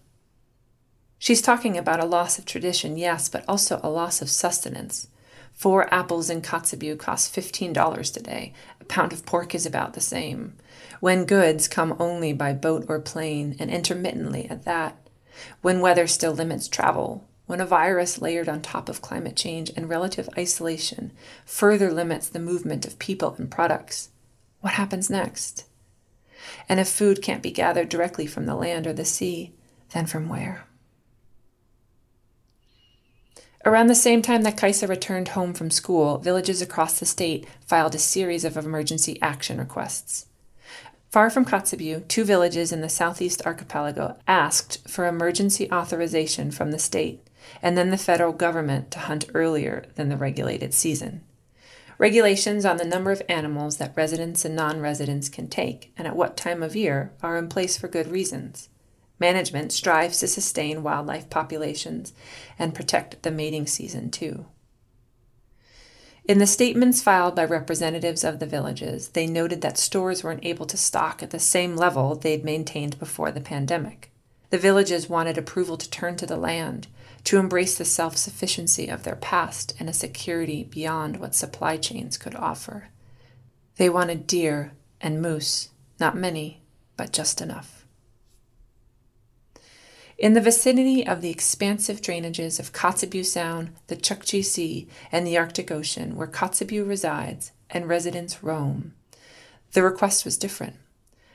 She's 1.17 1.41
talking 1.41 1.77
about 1.77 1.99
a 1.99 2.05
loss 2.05 2.37
of 2.39 2.45
tradition, 2.45 2.95
yes, 2.95 3.27
but 3.27 3.43
also 3.47 3.79
a 3.83 3.89
loss 3.89 4.21
of 4.21 4.29
sustenance. 4.29 5.07
Four 5.51 5.91
apples 5.93 6.29
in 6.29 6.41
Kotzebue 6.41 6.97
cost 6.97 7.35
$15 7.35 8.13
today. 8.13 8.53
A 8.79 8.85
pound 8.85 9.11
of 9.13 9.25
pork 9.25 9.53
is 9.53 9.65
about 9.65 9.93
the 9.93 10.01
same. 10.01 10.55
When 10.99 11.25
goods 11.25 11.67
come 11.67 11.95
only 11.99 12.33
by 12.33 12.53
boat 12.53 12.85
or 12.87 12.99
plane, 12.99 13.55
and 13.59 13.69
intermittently 13.69 14.47
at 14.49 14.63
that, 14.65 14.97
when 15.61 15.81
weather 15.81 16.05
still 16.07 16.33
limits 16.33 16.67
travel, 16.67 17.27
when 17.47 17.59
a 17.59 17.65
virus 17.65 18.21
layered 18.21 18.47
on 18.47 18.61
top 18.61 18.89
of 18.89 19.01
climate 19.01 19.35
change 19.35 19.71
and 19.75 19.89
relative 19.89 20.29
isolation 20.37 21.11
further 21.45 21.91
limits 21.91 22.29
the 22.29 22.39
movement 22.39 22.85
of 22.85 22.99
people 22.99 23.35
and 23.37 23.49
products, 23.49 24.09
what 24.61 24.73
happens 24.73 25.09
next? 25.09 25.65
And 26.67 26.79
if 26.79 26.87
food 26.87 27.21
can't 27.21 27.43
be 27.43 27.51
gathered 27.51 27.89
directly 27.89 28.25
from 28.25 28.45
the 28.45 28.55
land 28.55 28.87
or 28.87 28.93
the 28.93 29.05
sea, 29.05 29.53
then 29.93 30.05
from 30.05 30.29
where? 30.29 30.65
Around 33.63 33.87
the 33.87 33.95
same 33.95 34.21
time 34.21 34.41
that 34.41 34.57
Kaisa 34.57 34.87
returned 34.87 35.29
home 35.29 35.53
from 35.53 35.69
school, 35.69 36.17
villages 36.17 36.61
across 36.61 36.99
the 36.99 37.05
state 37.05 37.45
filed 37.65 37.93
a 37.93 37.99
series 37.99 38.43
of 38.43 38.57
emergency 38.57 39.21
action 39.21 39.59
requests. 39.59 40.25
Far 41.11 41.29
from 41.29 41.45
Kotzebue, 41.45 42.07
two 42.07 42.23
villages 42.23 42.71
in 42.71 42.81
the 42.81 42.89
southeast 42.89 43.45
archipelago 43.45 44.17
asked 44.27 44.87
for 44.89 45.05
emergency 45.05 45.69
authorization 45.71 46.51
from 46.51 46.71
the 46.71 46.79
state 46.79 47.27
and 47.61 47.77
then 47.77 47.91
the 47.91 47.97
federal 47.97 48.33
government 48.33 48.91
to 48.91 48.99
hunt 48.99 49.25
earlier 49.33 49.85
than 49.95 50.09
the 50.09 50.17
regulated 50.17 50.73
season. 50.73 51.21
Regulations 52.01 52.65
on 52.65 52.77
the 52.77 52.83
number 52.83 53.11
of 53.11 53.21
animals 53.29 53.77
that 53.77 53.93
residents 53.95 54.43
and 54.43 54.55
non 54.55 54.79
residents 54.79 55.29
can 55.29 55.47
take 55.47 55.93
and 55.95 56.07
at 56.07 56.15
what 56.15 56.35
time 56.35 56.63
of 56.63 56.75
year 56.75 57.13
are 57.21 57.37
in 57.37 57.47
place 57.47 57.77
for 57.77 57.87
good 57.87 58.07
reasons. 58.07 58.69
Management 59.19 59.71
strives 59.71 60.17
to 60.17 60.27
sustain 60.27 60.81
wildlife 60.81 61.29
populations 61.29 62.11
and 62.57 62.73
protect 62.73 63.21
the 63.21 63.29
mating 63.29 63.67
season, 63.67 64.09
too. 64.09 64.47
In 66.25 66.39
the 66.39 66.47
statements 66.47 67.03
filed 67.03 67.35
by 67.35 67.45
representatives 67.45 68.23
of 68.23 68.39
the 68.39 68.47
villages, 68.47 69.09
they 69.09 69.27
noted 69.27 69.61
that 69.61 69.77
stores 69.77 70.23
weren't 70.23 70.43
able 70.43 70.65
to 70.65 70.77
stock 70.77 71.21
at 71.21 71.29
the 71.29 71.37
same 71.37 71.75
level 71.75 72.15
they'd 72.15 72.43
maintained 72.43 72.97
before 72.97 73.29
the 73.31 73.41
pandemic. 73.41 74.10
The 74.51 74.57
villages 74.57 75.09
wanted 75.09 75.37
approval 75.37 75.77
to 75.77 75.89
turn 75.89 76.17
to 76.17 76.25
the 76.25 76.35
land, 76.35 76.87
to 77.23 77.37
embrace 77.37 77.77
the 77.77 77.85
self 77.85 78.17
sufficiency 78.17 78.89
of 78.89 79.03
their 79.03 79.15
past 79.15 79.73
and 79.79 79.89
a 79.89 79.93
security 79.93 80.65
beyond 80.65 81.17
what 81.17 81.33
supply 81.33 81.77
chains 81.77 82.17
could 82.17 82.35
offer. 82.35 82.89
They 83.77 83.89
wanted 83.89 84.27
deer 84.27 84.73
and 84.99 85.21
moose, 85.21 85.69
not 86.01 86.17
many, 86.17 86.61
but 86.97 87.13
just 87.13 87.39
enough. 87.39 87.85
In 90.17 90.33
the 90.33 90.41
vicinity 90.41 91.07
of 91.07 91.21
the 91.21 91.31
expansive 91.31 92.01
drainages 92.01 92.59
of 92.59 92.73
Kotzebue 92.73 93.25
Sound, 93.25 93.73
the 93.87 93.95
Chukchi 93.95 94.43
Sea, 94.43 94.87
and 95.13 95.25
the 95.25 95.37
Arctic 95.37 95.71
Ocean, 95.71 96.17
where 96.17 96.27
Kotzebue 96.27 96.87
resides 96.87 97.53
and 97.69 97.87
residents 97.87 98.43
roam, 98.43 98.93
the 99.71 99.81
request 99.81 100.25
was 100.25 100.37
different 100.37 100.75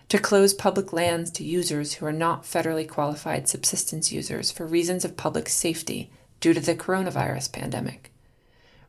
to 0.08 0.18
close 0.18 0.54
public 0.54 0.92
lands 0.92 1.30
to 1.32 1.44
users 1.44 1.94
who 1.94 2.06
are 2.06 2.12
not 2.12 2.44
federally 2.44 2.88
qualified 2.88 3.48
subsistence 3.48 4.12
users 4.12 4.50
for 4.50 4.66
reasons 4.66 5.04
of 5.04 5.16
public 5.16 5.48
safety 5.48 6.10
due 6.40 6.54
to 6.54 6.60
the 6.60 6.74
coronavirus 6.74 7.52
pandemic. 7.52 8.12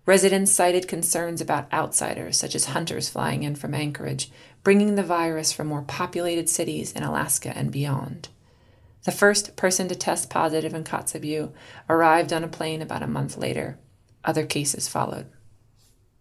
Residents 0.06 0.54
cited 0.54 0.88
concerns 0.88 1.42
about 1.42 1.72
outsiders, 1.74 2.38
such 2.38 2.56
as 2.56 2.66
hunters 2.66 3.10
flying 3.10 3.44
in 3.44 3.56
from 3.56 3.74
Anchorage, 3.74 4.32
bringing 4.64 4.96
the 4.96 5.04
virus 5.04 5.52
from 5.52 5.68
more 5.68 5.82
populated 5.82 6.50
cities 6.50 6.94
in 6.94 7.04
Alaska 7.04 7.52
and 7.58 7.72
beyond. 7.72 8.30
The 9.04 9.12
first 9.12 9.56
person 9.56 9.88
to 9.88 9.96
test 9.96 10.30
positive 10.30 10.74
in 10.74 10.84
Kotzebue 10.84 11.52
arrived 11.90 12.32
on 12.32 12.44
a 12.44 12.48
plane 12.48 12.82
about 12.82 13.04
a 13.04 13.08
month 13.08 13.38
later. 13.38 13.80
Other 14.24 14.46
cases 14.46 14.88
followed. 14.88 15.28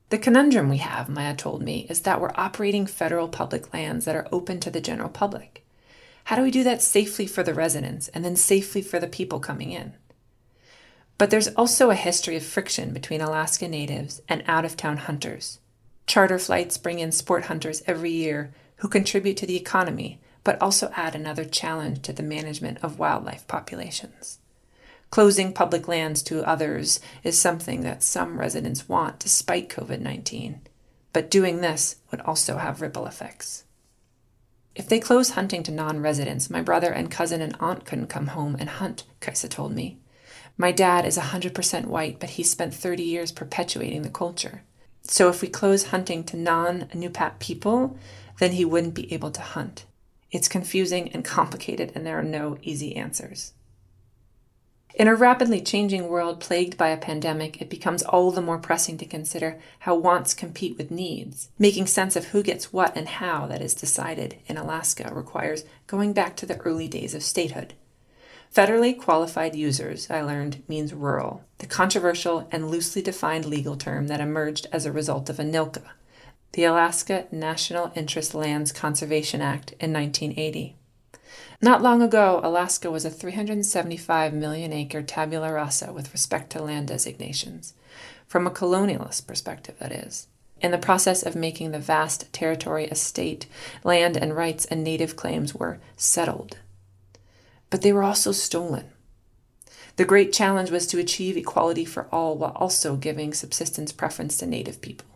The 0.08 0.18
conundrum 0.18 0.68
we 0.68 0.76
have, 0.76 1.08
Maija 1.08 1.36
told 1.36 1.62
me, 1.62 1.86
is 1.90 2.02
that 2.02 2.20
we're 2.20 2.30
operating 2.36 2.86
federal 2.86 3.28
public 3.28 3.74
lands 3.74 4.04
that 4.04 4.14
are 4.14 4.28
open 4.30 4.60
to 4.60 4.70
the 4.70 4.80
general 4.80 5.08
public. 5.08 5.66
How 6.24 6.36
do 6.36 6.42
we 6.42 6.50
do 6.50 6.62
that 6.62 6.80
safely 6.80 7.26
for 7.26 7.42
the 7.42 7.54
residents 7.54 8.08
and 8.08 8.24
then 8.24 8.36
safely 8.36 8.82
for 8.82 9.00
the 9.00 9.08
people 9.08 9.40
coming 9.40 9.72
in? 9.72 9.94
But 11.18 11.30
there's 11.30 11.48
also 11.48 11.90
a 11.90 11.96
history 11.96 12.36
of 12.36 12.44
friction 12.44 12.92
between 12.92 13.20
Alaska 13.20 13.66
natives 13.66 14.20
and 14.28 14.44
out 14.46 14.64
of 14.64 14.76
town 14.76 14.98
hunters. 14.98 15.58
Charter 16.06 16.38
flights 16.38 16.78
bring 16.78 17.00
in 17.00 17.10
sport 17.10 17.46
hunters 17.46 17.82
every 17.86 18.12
year 18.12 18.52
who 18.76 18.88
contribute 18.88 19.36
to 19.38 19.46
the 19.46 19.56
economy 19.56 20.20
but 20.44 20.62
also 20.62 20.92
add 20.94 21.16
another 21.16 21.44
challenge 21.44 22.02
to 22.02 22.12
the 22.12 22.22
management 22.22 22.78
of 22.80 23.00
wildlife 23.00 23.44
populations. 23.48 24.38
Closing 25.10 25.52
public 25.52 25.88
lands 25.88 26.22
to 26.24 26.46
others 26.46 27.00
is 27.22 27.40
something 27.40 27.82
that 27.82 28.02
some 28.02 28.38
residents 28.38 28.88
want 28.88 29.18
despite 29.18 29.68
COVID 29.68 30.00
19, 30.00 30.60
but 31.12 31.30
doing 31.30 31.60
this 31.60 31.96
would 32.10 32.20
also 32.22 32.58
have 32.58 32.82
ripple 32.82 33.06
effects. 33.06 33.64
If 34.74 34.88
they 34.88 35.00
close 35.00 35.30
hunting 35.30 35.62
to 35.62 35.72
non 35.72 36.00
residents, 36.00 36.50
my 36.50 36.60
brother 36.60 36.92
and 36.92 37.10
cousin 37.10 37.40
and 37.40 37.56
aunt 37.60 37.86
couldn't 37.86 38.08
come 38.08 38.28
home 38.28 38.56
and 38.58 38.68
hunt, 38.68 39.04
Kaisa 39.20 39.48
told 39.48 39.74
me. 39.74 39.98
My 40.58 40.70
dad 40.70 41.06
is 41.06 41.16
100% 41.16 41.86
white, 41.86 42.20
but 42.20 42.30
he 42.30 42.42
spent 42.42 42.74
30 42.74 43.02
years 43.02 43.32
perpetuating 43.32 44.02
the 44.02 44.10
culture. 44.10 44.62
So 45.02 45.28
if 45.28 45.40
we 45.40 45.48
close 45.48 45.86
hunting 45.86 46.24
to 46.24 46.36
non 46.36 46.88
Nupat 46.94 47.38
people, 47.38 47.98
then 48.38 48.52
he 48.52 48.64
wouldn't 48.64 48.94
be 48.94 49.12
able 49.14 49.30
to 49.30 49.40
hunt. 49.40 49.86
It's 50.30 50.48
confusing 50.48 51.10
and 51.12 51.24
complicated, 51.36 51.92
and 51.94 52.04
there 52.04 52.18
are 52.18 52.22
no 52.22 52.58
easy 52.60 52.96
answers. 52.96 53.54
In 54.96 55.08
a 55.08 55.14
rapidly 55.14 55.60
changing 55.60 56.08
world 56.08 56.40
plagued 56.40 56.78
by 56.78 56.88
a 56.88 56.96
pandemic, 56.96 57.60
it 57.60 57.68
becomes 57.68 58.02
all 58.02 58.30
the 58.30 58.40
more 58.40 58.56
pressing 58.56 58.96
to 58.96 59.04
consider 59.04 59.58
how 59.80 59.94
wants 59.94 60.32
compete 60.32 60.78
with 60.78 60.90
needs. 60.90 61.50
Making 61.58 61.86
sense 61.86 62.16
of 62.16 62.28
who 62.28 62.42
gets 62.42 62.72
what 62.72 62.96
and 62.96 63.06
how 63.06 63.46
that 63.46 63.60
is 63.60 63.74
decided 63.74 64.38
in 64.46 64.56
Alaska 64.56 65.10
requires 65.12 65.64
going 65.86 66.14
back 66.14 66.34
to 66.36 66.46
the 66.46 66.56
early 66.60 66.88
days 66.88 67.14
of 67.14 67.22
statehood. 67.22 67.74
Federally 68.54 68.98
qualified 68.98 69.54
users, 69.54 70.10
I 70.10 70.22
learned, 70.22 70.62
means 70.66 70.94
rural, 70.94 71.44
the 71.58 71.66
controversial 71.66 72.48
and 72.50 72.70
loosely 72.70 73.02
defined 73.02 73.44
legal 73.44 73.76
term 73.76 74.06
that 74.06 74.22
emerged 74.22 74.66
as 74.72 74.86
a 74.86 74.92
result 74.92 75.28
of 75.28 75.36
ANILCA, 75.36 75.82
the 76.52 76.64
Alaska 76.64 77.26
National 77.30 77.92
Interest 77.94 78.34
Lands 78.34 78.72
Conservation 78.72 79.42
Act 79.42 79.72
in 79.72 79.92
1980. 79.92 80.74
Not 81.62 81.82
long 81.82 82.02
ago, 82.02 82.40
Alaska 82.42 82.90
was 82.90 83.04
a 83.04 83.10
375 83.10 84.34
million 84.34 84.72
acre 84.72 85.02
tabula 85.02 85.52
rasa 85.52 85.92
with 85.92 86.12
respect 86.12 86.50
to 86.52 86.62
land 86.62 86.88
designations, 86.88 87.72
from 88.26 88.46
a 88.46 88.50
colonialist 88.50 89.26
perspective, 89.26 89.74
that 89.78 89.92
is. 89.92 90.26
In 90.60 90.70
the 90.70 90.78
process 90.78 91.22
of 91.22 91.36
making 91.36 91.70
the 91.70 91.78
vast 91.78 92.32
territory 92.32 92.86
a 92.86 92.94
state, 92.94 93.46
land 93.84 94.16
and 94.16 94.36
rights 94.36 94.64
and 94.66 94.82
native 94.84 95.16
claims 95.16 95.54
were 95.54 95.78
settled. 95.96 96.58
But 97.70 97.82
they 97.82 97.92
were 97.92 98.02
also 98.02 98.32
stolen. 98.32 98.86
The 99.96 100.04
great 100.04 100.32
challenge 100.32 100.70
was 100.70 100.86
to 100.88 100.98
achieve 100.98 101.36
equality 101.36 101.84
for 101.84 102.06
all 102.12 102.36
while 102.36 102.52
also 102.56 102.96
giving 102.96 103.32
subsistence 103.32 103.92
preference 103.92 104.36
to 104.38 104.46
native 104.46 104.80
people. 104.80 105.06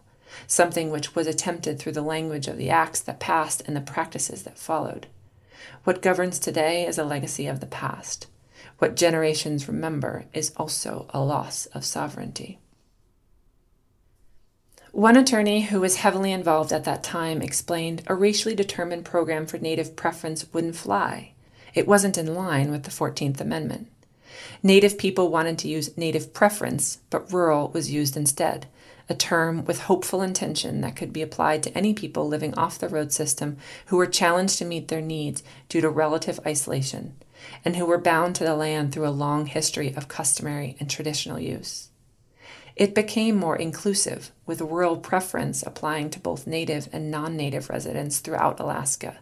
something 0.46 0.90
which 0.90 1.14
was 1.14 1.26
attempted 1.26 1.78
through 1.78 1.92
the 1.92 2.02
language 2.02 2.48
of 2.48 2.56
the 2.56 2.70
acts 2.70 3.00
that 3.00 3.20
passed 3.20 3.62
and 3.66 3.76
the 3.76 3.80
practices 3.80 4.42
that 4.44 4.58
followed. 4.58 5.06
What 5.84 6.02
governs 6.02 6.38
today 6.38 6.86
is 6.86 6.98
a 6.98 7.04
legacy 7.04 7.46
of 7.46 7.60
the 7.60 7.66
past. 7.66 8.26
What 8.78 8.96
generations 8.96 9.68
remember 9.68 10.24
is 10.32 10.52
also 10.56 11.06
a 11.10 11.20
loss 11.20 11.66
of 11.66 11.84
sovereignty. 11.84 12.58
One 14.92 15.16
attorney 15.16 15.62
who 15.62 15.80
was 15.80 15.96
heavily 15.96 16.32
involved 16.32 16.72
at 16.72 16.84
that 16.84 17.04
time 17.04 17.42
explained 17.42 18.02
a 18.06 18.14
racially 18.14 18.54
determined 18.54 19.04
program 19.04 19.46
for 19.46 19.58
Native 19.58 19.94
preference 19.94 20.52
wouldn't 20.52 20.76
fly. 20.76 21.32
It 21.74 21.86
wasn't 21.86 22.18
in 22.18 22.34
line 22.34 22.70
with 22.70 22.82
the 22.82 22.90
14th 22.90 23.40
Amendment. 23.40 23.88
Native 24.62 24.98
people 24.98 25.28
wanted 25.28 25.58
to 25.58 25.68
use 25.68 25.96
native 25.96 26.34
preference, 26.34 26.98
but 27.10 27.32
rural 27.32 27.68
was 27.68 27.90
used 27.90 28.16
instead, 28.16 28.66
a 29.10 29.14
term 29.14 29.64
with 29.64 29.82
hopeful 29.82 30.22
intention 30.22 30.80
that 30.80 30.94
could 30.94 31.12
be 31.12 31.20
applied 31.20 31.62
to 31.64 31.76
any 31.76 31.92
people 31.92 32.28
living 32.28 32.54
off 32.54 32.78
the 32.78 32.88
road 32.88 33.12
system 33.12 33.56
who 33.86 33.96
were 33.96 34.06
challenged 34.06 34.56
to 34.58 34.64
meet 34.64 34.86
their 34.86 35.00
needs 35.00 35.42
due 35.68 35.80
to 35.80 35.90
relative 35.90 36.38
isolation, 36.46 37.16
and 37.64 37.74
who 37.74 37.84
were 37.84 37.98
bound 37.98 38.36
to 38.36 38.44
the 38.44 38.54
land 38.54 38.92
through 38.92 39.08
a 39.08 39.10
long 39.10 39.46
history 39.46 39.92
of 39.94 40.06
customary 40.06 40.76
and 40.78 40.88
traditional 40.88 41.40
use. 41.40 41.88
It 42.76 42.94
became 42.94 43.36
more 43.36 43.56
inclusive, 43.56 44.30
with 44.46 44.60
rural 44.60 44.96
preference 44.96 45.62
applying 45.62 46.08
to 46.10 46.20
both 46.20 46.46
native 46.46 46.88
and 46.92 47.10
non 47.10 47.36
native 47.36 47.68
residents 47.68 48.20
throughout 48.20 48.60
Alaska. 48.60 49.18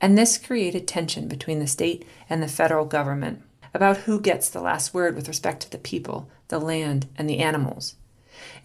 And 0.00 0.16
this 0.16 0.38
created 0.38 0.86
tension 0.86 1.26
between 1.26 1.58
the 1.58 1.66
state 1.66 2.06
and 2.30 2.40
the 2.40 2.48
federal 2.48 2.84
government 2.84 3.42
about 3.74 3.98
who 3.98 4.20
gets 4.20 4.48
the 4.48 4.60
last 4.60 4.94
word 4.94 5.16
with 5.16 5.28
respect 5.28 5.60
to 5.62 5.70
the 5.70 5.78
people, 5.78 6.30
the 6.48 6.60
land, 6.60 7.06
and 7.16 7.28
the 7.28 7.40
animals. 7.40 7.96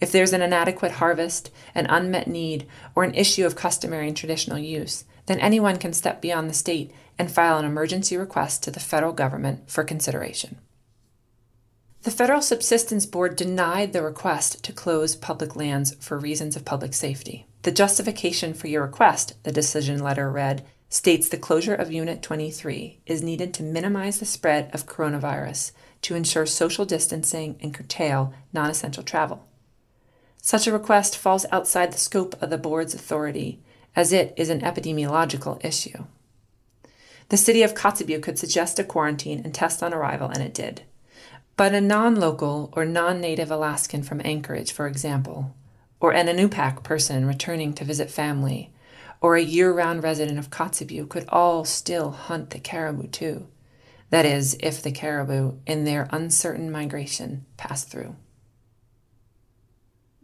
If 0.00 0.12
there's 0.12 0.32
an 0.32 0.42
inadequate 0.42 0.92
harvest, 0.92 1.50
an 1.74 1.86
unmet 1.86 2.28
need, 2.28 2.66
or 2.94 3.04
an 3.04 3.14
issue 3.14 3.46
of 3.46 3.56
customary 3.56 4.08
and 4.08 4.16
traditional 4.16 4.58
use, 4.58 5.04
then 5.26 5.38
anyone 5.40 5.78
can 5.78 5.92
step 5.92 6.20
beyond 6.20 6.48
the 6.48 6.54
state 6.54 6.92
and 7.18 7.30
file 7.30 7.58
an 7.58 7.64
emergency 7.64 8.16
request 8.16 8.62
to 8.64 8.70
the 8.70 8.80
federal 8.80 9.12
government 9.12 9.70
for 9.70 9.84
consideration. 9.84 10.58
The 12.02 12.10
Federal 12.10 12.42
Subsistence 12.42 13.06
Board 13.06 13.34
denied 13.34 13.94
the 13.94 14.02
request 14.02 14.62
to 14.64 14.72
close 14.74 15.16
public 15.16 15.56
lands 15.56 15.94
for 16.00 16.18
reasons 16.18 16.54
of 16.54 16.66
public 16.66 16.92
safety. 16.92 17.46
The 17.62 17.72
justification 17.72 18.52
for 18.52 18.68
your 18.68 18.82
request, 18.82 19.42
the 19.42 19.52
decision 19.52 20.00
letter 20.00 20.30
read, 20.30 20.66
states 20.90 21.30
the 21.30 21.38
closure 21.38 21.74
of 21.74 21.90
Unit 21.90 22.20
23 22.20 23.00
is 23.06 23.22
needed 23.22 23.54
to 23.54 23.62
minimize 23.62 24.18
the 24.18 24.26
spread 24.26 24.70
of 24.74 24.84
coronavirus 24.84 25.72
to 26.02 26.14
ensure 26.14 26.44
social 26.44 26.84
distancing 26.84 27.56
and 27.62 27.72
curtail 27.72 28.34
non 28.52 28.68
essential 28.68 29.02
travel. 29.02 29.46
Such 30.46 30.66
a 30.66 30.72
request 30.72 31.16
falls 31.16 31.46
outside 31.50 31.90
the 31.90 31.96
scope 31.96 32.36
of 32.42 32.50
the 32.50 32.58
board's 32.58 32.92
authority, 32.92 33.62
as 33.96 34.12
it 34.12 34.34
is 34.36 34.50
an 34.50 34.60
epidemiological 34.60 35.64
issue. 35.64 36.04
The 37.30 37.38
city 37.38 37.62
of 37.62 37.72
Kotzebue 37.72 38.22
could 38.22 38.38
suggest 38.38 38.78
a 38.78 38.84
quarantine 38.84 39.40
and 39.42 39.54
test 39.54 39.82
on 39.82 39.94
arrival, 39.94 40.28
and 40.28 40.42
it 40.42 40.52
did. 40.52 40.82
But 41.56 41.72
a 41.72 41.80
non 41.80 42.16
local 42.16 42.68
or 42.76 42.84
non 42.84 43.22
native 43.22 43.50
Alaskan 43.50 44.02
from 44.02 44.20
Anchorage, 44.22 44.70
for 44.70 44.86
example, 44.86 45.54
or 45.98 46.12
an 46.12 46.26
Inupiaq 46.26 46.82
person 46.82 47.24
returning 47.24 47.72
to 47.72 47.84
visit 47.86 48.10
family, 48.10 48.70
or 49.22 49.36
a 49.36 49.42
year 49.42 49.72
round 49.72 50.02
resident 50.02 50.38
of 50.38 50.50
Kotzebue 50.50 51.08
could 51.08 51.24
all 51.30 51.64
still 51.64 52.10
hunt 52.10 52.50
the 52.50 52.58
caribou 52.58 53.06
too. 53.06 53.46
That 54.10 54.26
is, 54.26 54.58
if 54.60 54.82
the 54.82 54.92
caribou, 54.92 55.54
in 55.66 55.84
their 55.84 56.06
uncertain 56.12 56.70
migration, 56.70 57.46
pass 57.56 57.84
through. 57.84 58.16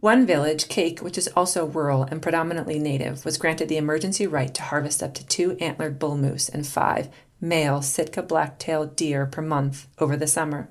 One 0.01 0.25
village, 0.25 0.67
Kake, 0.67 0.99
which 0.99 1.17
is 1.17 1.29
also 1.35 1.65
rural 1.65 2.03
and 2.03 2.21
predominantly 2.21 2.79
native, 2.79 3.23
was 3.23 3.37
granted 3.37 3.69
the 3.69 3.77
emergency 3.77 4.27
right 4.27 4.53
to 4.53 4.63
harvest 4.63 5.01
up 5.01 5.13
to 5.13 5.25
two 5.25 5.55
antlered 5.61 5.99
bull 5.99 6.17
moose 6.17 6.49
and 6.49 6.67
five 6.67 7.07
male 7.39 7.81
Sitka 7.81 8.21
black-tailed 8.21 8.95
deer 8.95 9.25
per 9.25 9.41
month 9.41 9.87
over 9.99 10.17
the 10.17 10.27
summer. 10.27 10.69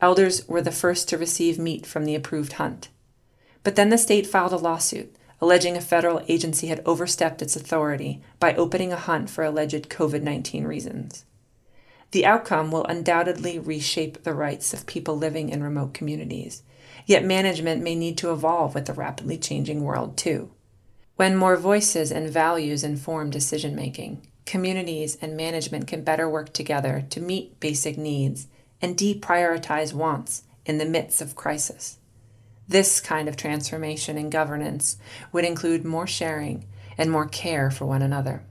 Elders 0.00 0.46
were 0.48 0.62
the 0.62 0.70
first 0.70 1.08
to 1.08 1.18
receive 1.18 1.58
meat 1.58 1.86
from 1.86 2.04
the 2.04 2.14
approved 2.14 2.54
hunt. 2.54 2.88
But 3.62 3.76
then 3.76 3.88
the 3.88 3.98
state 3.98 4.26
filed 4.26 4.52
a 4.52 4.56
lawsuit 4.56 5.14
alleging 5.40 5.76
a 5.76 5.80
federal 5.80 6.22
agency 6.28 6.66
had 6.66 6.82
overstepped 6.84 7.40
its 7.42 7.56
authority 7.56 8.20
by 8.38 8.54
opening 8.54 8.92
a 8.92 8.96
hunt 8.96 9.30
for 9.30 9.44
alleged 9.44 9.88
COVID 9.88 10.22
19 10.22 10.64
reasons. 10.64 11.24
The 12.10 12.26
outcome 12.26 12.70
will 12.70 12.84
undoubtedly 12.84 13.58
reshape 13.58 14.22
the 14.22 14.34
rights 14.34 14.74
of 14.74 14.86
people 14.86 15.16
living 15.16 15.48
in 15.48 15.62
remote 15.62 15.94
communities, 15.94 16.62
yet 17.06 17.24
management 17.24 17.82
may 17.82 17.94
need 17.94 18.18
to 18.18 18.32
evolve 18.32 18.74
with 18.74 18.86
the 18.86 18.92
rapidly 18.92 19.38
changing 19.38 19.82
world 19.82 20.16
too. 20.16 20.50
When 21.16 21.36
more 21.36 21.56
voices 21.56 22.10
and 22.10 22.30
values 22.30 22.82
inform 22.82 23.30
decision 23.30 23.74
making, 23.74 24.26
communities 24.46 25.16
and 25.20 25.36
management 25.36 25.86
can 25.86 26.02
better 26.02 26.28
work 26.28 26.52
together 26.52 27.04
to 27.10 27.20
meet 27.20 27.60
basic 27.60 27.98
needs 27.98 28.46
and 28.80 28.96
deprioritize 28.96 29.92
wants 29.92 30.42
in 30.64 30.78
the 30.78 30.84
midst 30.84 31.20
of 31.20 31.36
crisis. 31.36 31.98
This 32.66 33.00
kind 33.00 33.28
of 33.28 33.36
transformation 33.36 34.16
in 34.16 34.30
governance 34.30 34.96
would 35.32 35.44
include 35.44 35.84
more 35.84 36.06
sharing 36.06 36.66
and 36.96 37.10
more 37.10 37.26
care 37.26 37.70
for 37.70 37.84
one 37.84 38.02
another. 38.02 38.44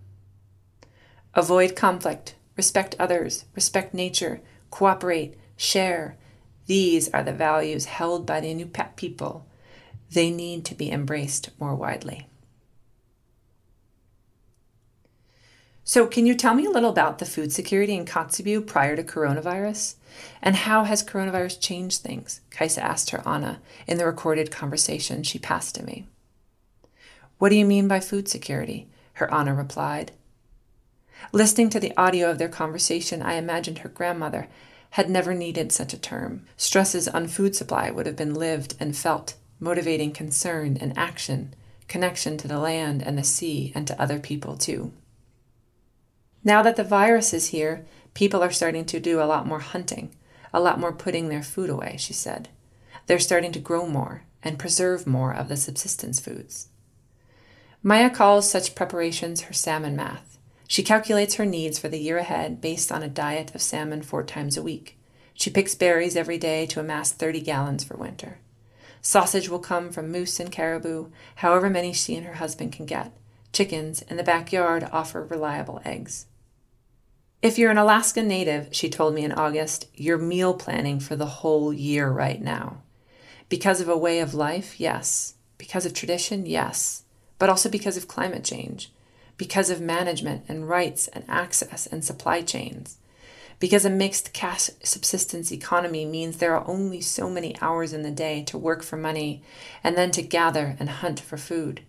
Avoid 1.34 1.76
conflict, 1.76 2.36
respect 2.58 2.96
others, 3.00 3.46
respect 3.56 3.94
nature, 3.94 4.42
cooperate, 4.70 5.36
share. 5.56 6.18
These 6.70 7.10
are 7.10 7.24
the 7.24 7.34
values 7.34 7.86
held 7.86 8.28
by 8.28 8.42
the 8.42 8.54
Inupiaq 8.54 8.96
people. 8.96 9.48
They 10.12 10.30
need 10.30 10.66
to 10.66 10.76
be 10.76 10.92
embraced 10.92 11.50
more 11.60 11.74
widely. 11.74 12.28
So, 15.84 16.06
can 16.06 16.28
you 16.28 16.36
tell 16.36 16.54
me 16.54 16.68
a 16.68 16.70
little 16.70 16.92
about 16.92 17.18
the 17.18 17.26
food 17.26 17.52
security 17.52 17.96
in 17.96 18.06
Kotzebue 18.06 18.68
prior 18.68 18.96
to 18.96 19.04
coronavirus? 19.04 19.96
And 20.44 20.56
how 20.56 20.84
has 20.84 21.04
coronavirus 21.04 21.60
changed 21.60 22.04
things? 22.04 22.42
Kaisa 22.52 22.84
asked 22.84 23.10
her 23.10 23.28
Anna 23.28 23.62
in 23.88 23.98
the 23.98 24.06
recorded 24.06 24.52
conversation 24.52 25.24
she 25.24 25.40
passed 25.40 25.74
to 25.74 25.84
me. 25.84 26.06
What 27.40 27.50
do 27.50 27.56
you 27.56 27.66
mean 27.66 27.88
by 27.88 28.00
food 28.00 28.28
security? 28.28 28.88
Her 29.14 29.34
Anna 29.34 29.56
replied. 29.56 30.12
Listening 31.34 31.72
to 31.72 31.80
the 31.80 31.98
audio 31.98 32.30
of 32.30 32.38
their 32.38 32.48
conversation, 32.48 33.24
I 33.24 33.34
imagined 33.34 33.80
her 33.80 33.90
grandmother 33.90 34.48
had 34.92 35.10
never 35.10 35.34
needed 35.34 35.72
such 35.72 35.94
a 35.94 36.00
term. 36.00 36.46
Stresses 36.58 37.08
on 37.08 37.28
food 37.28 37.56
supply 37.56 37.92
would 37.92 38.06
have 38.06 38.16
been 38.16 38.34
lived 38.34 38.76
and 38.80 38.98
felt, 38.98 39.36
motivating 39.60 40.12
concern 40.12 40.78
and 40.80 40.98
action, 40.98 41.54
connection 41.88 42.38
to 42.38 42.48
the 42.48 42.60
land 42.60 43.02
and 43.02 43.18
the 43.18 43.24
sea 43.24 43.72
and 43.76 43.86
to 43.88 44.02
other 44.02 44.20
people 44.20 44.58
too. 44.58 44.92
Now 46.44 46.62
that 46.64 46.76
the 46.76 46.84
virus 46.84 47.34
is 47.34 47.50
here, 47.50 47.86
people 48.14 48.42
are 48.42 48.52
starting 48.52 48.86
to 48.86 49.00
do 49.00 49.22
a 49.22 49.26
lot 49.26 49.46
more 49.46 49.60
hunting, 49.60 50.12
a 50.54 50.60
lot 50.60 50.80
more 50.80 50.94
putting 50.94 51.30
their 51.30 51.44
food 51.44 51.70
away, 51.70 51.96
she 52.00 52.14
said. 52.14 52.50
They're 53.06 53.20
starting 53.20 53.52
to 53.52 53.60
grow 53.60 53.88
more 53.88 54.24
and 54.42 54.58
preserve 54.58 55.06
more 55.06 55.34
of 55.34 55.50
the 55.50 55.58
subsistence 55.58 56.20
foods. 56.20 56.70
Maija 57.84 58.14
calls 58.14 58.50
such 58.50 58.76
preparations 58.76 59.42
her 59.42 59.54
salmon 59.54 59.96
math. 59.96 60.39
She 60.70 60.84
calculates 60.84 61.34
her 61.36 61.48
needs 61.48 61.80
for 61.80 61.90
the 61.90 61.98
year 61.98 62.20
ahead 62.20 62.62
based 62.62 62.92
on 62.92 63.02
a 63.02 63.10
diet 63.10 63.56
of 63.56 63.62
salmon 63.62 64.04
four 64.04 64.24
times 64.24 64.56
a 64.56 64.62
week. 64.62 65.00
She 65.34 65.50
picks 65.50 65.74
berries 65.74 66.16
every 66.16 66.38
day 66.38 66.68
to 66.68 66.80
amass 66.80 67.12
30 67.12 67.42
gallons 67.42 67.84
for 67.84 67.98
winter. 67.98 68.38
Sausage 69.02 69.50
will 69.50 69.58
come 69.58 69.90
from 69.90 70.12
moose 70.12 70.40
and 70.40 70.52
caribou, 70.52 71.08
however 71.38 71.72
many 71.72 71.92
she 71.92 72.16
and 72.16 72.26
her 72.28 72.36
husband 72.36 72.72
can 72.72 72.86
get. 72.86 73.12
Chickens 73.52 74.04
in 74.04 74.18
the 74.18 74.24
backyard 74.24 74.88
offer 74.92 75.24
reliable 75.24 75.82
eggs. 75.86 76.28
If 77.42 77.58
you're 77.58 77.72
an 77.72 77.80
Alaska 77.80 78.22
native, 78.22 78.68
she 78.72 78.92
told 78.92 79.16
me 79.16 79.24
in 79.24 79.32
August, 79.32 79.88
you're 79.96 80.20
meal 80.20 80.54
planning 80.54 81.00
for 81.00 81.16
the 81.16 81.26
whole 81.26 81.74
year 81.74 82.12
right 82.12 82.40
now. 82.40 82.84
Because 83.48 83.82
of 83.82 83.90
a 83.90 83.98
way 83.98 84.20
of 84.20 84.36
life, 84.36 84.80
yes. 84.80 85.34
Because 85.58 85.88
of 85.88 85.96
tradition, 85.96 86.46
yes. 86.46 87.06
But 87.40 87.50
also 87.50 87.70
because 87.70 87.98
of 87.98 88.08
climate 88.08 88.44
change. 88.44 88.92
Because 89.40 89.70
of 89.70 89.80
management 89.80 90.44
and 90.50 90.68
rights 90.68 91.08
and 91.08 91.24
access 91.30 91.88
and 91.88 92.04
supply 92.04 92.42
chains. 92.42 92.98
Because 93.58 93.86
a 93.86 93.90
mixed 93.90 94.34
cash 94.34 94.70
subsistence 94.84 95.50
economy 95.50 96.04
means 96.06 96.38
there 96.38 96.56
are 96.56 96.68
only 96.68 97.00
so 97.00 97.30
many 97.30 97.56
hours 97.62 97.94
in 97.94 98.04
the 98.04 98.12
day 98.12 98.44
to 98.44 98.58
work 98.58 98.84
for 98.84 98.98
money 98.98 99.42
and 99.82 99.98
then 99.98 100.12
to 100.12 100.22
gather 100.22 100.76
and 100.78 100.90
hunt 100.90 101.22
for 101.22 101.38
food. 101.38 101.82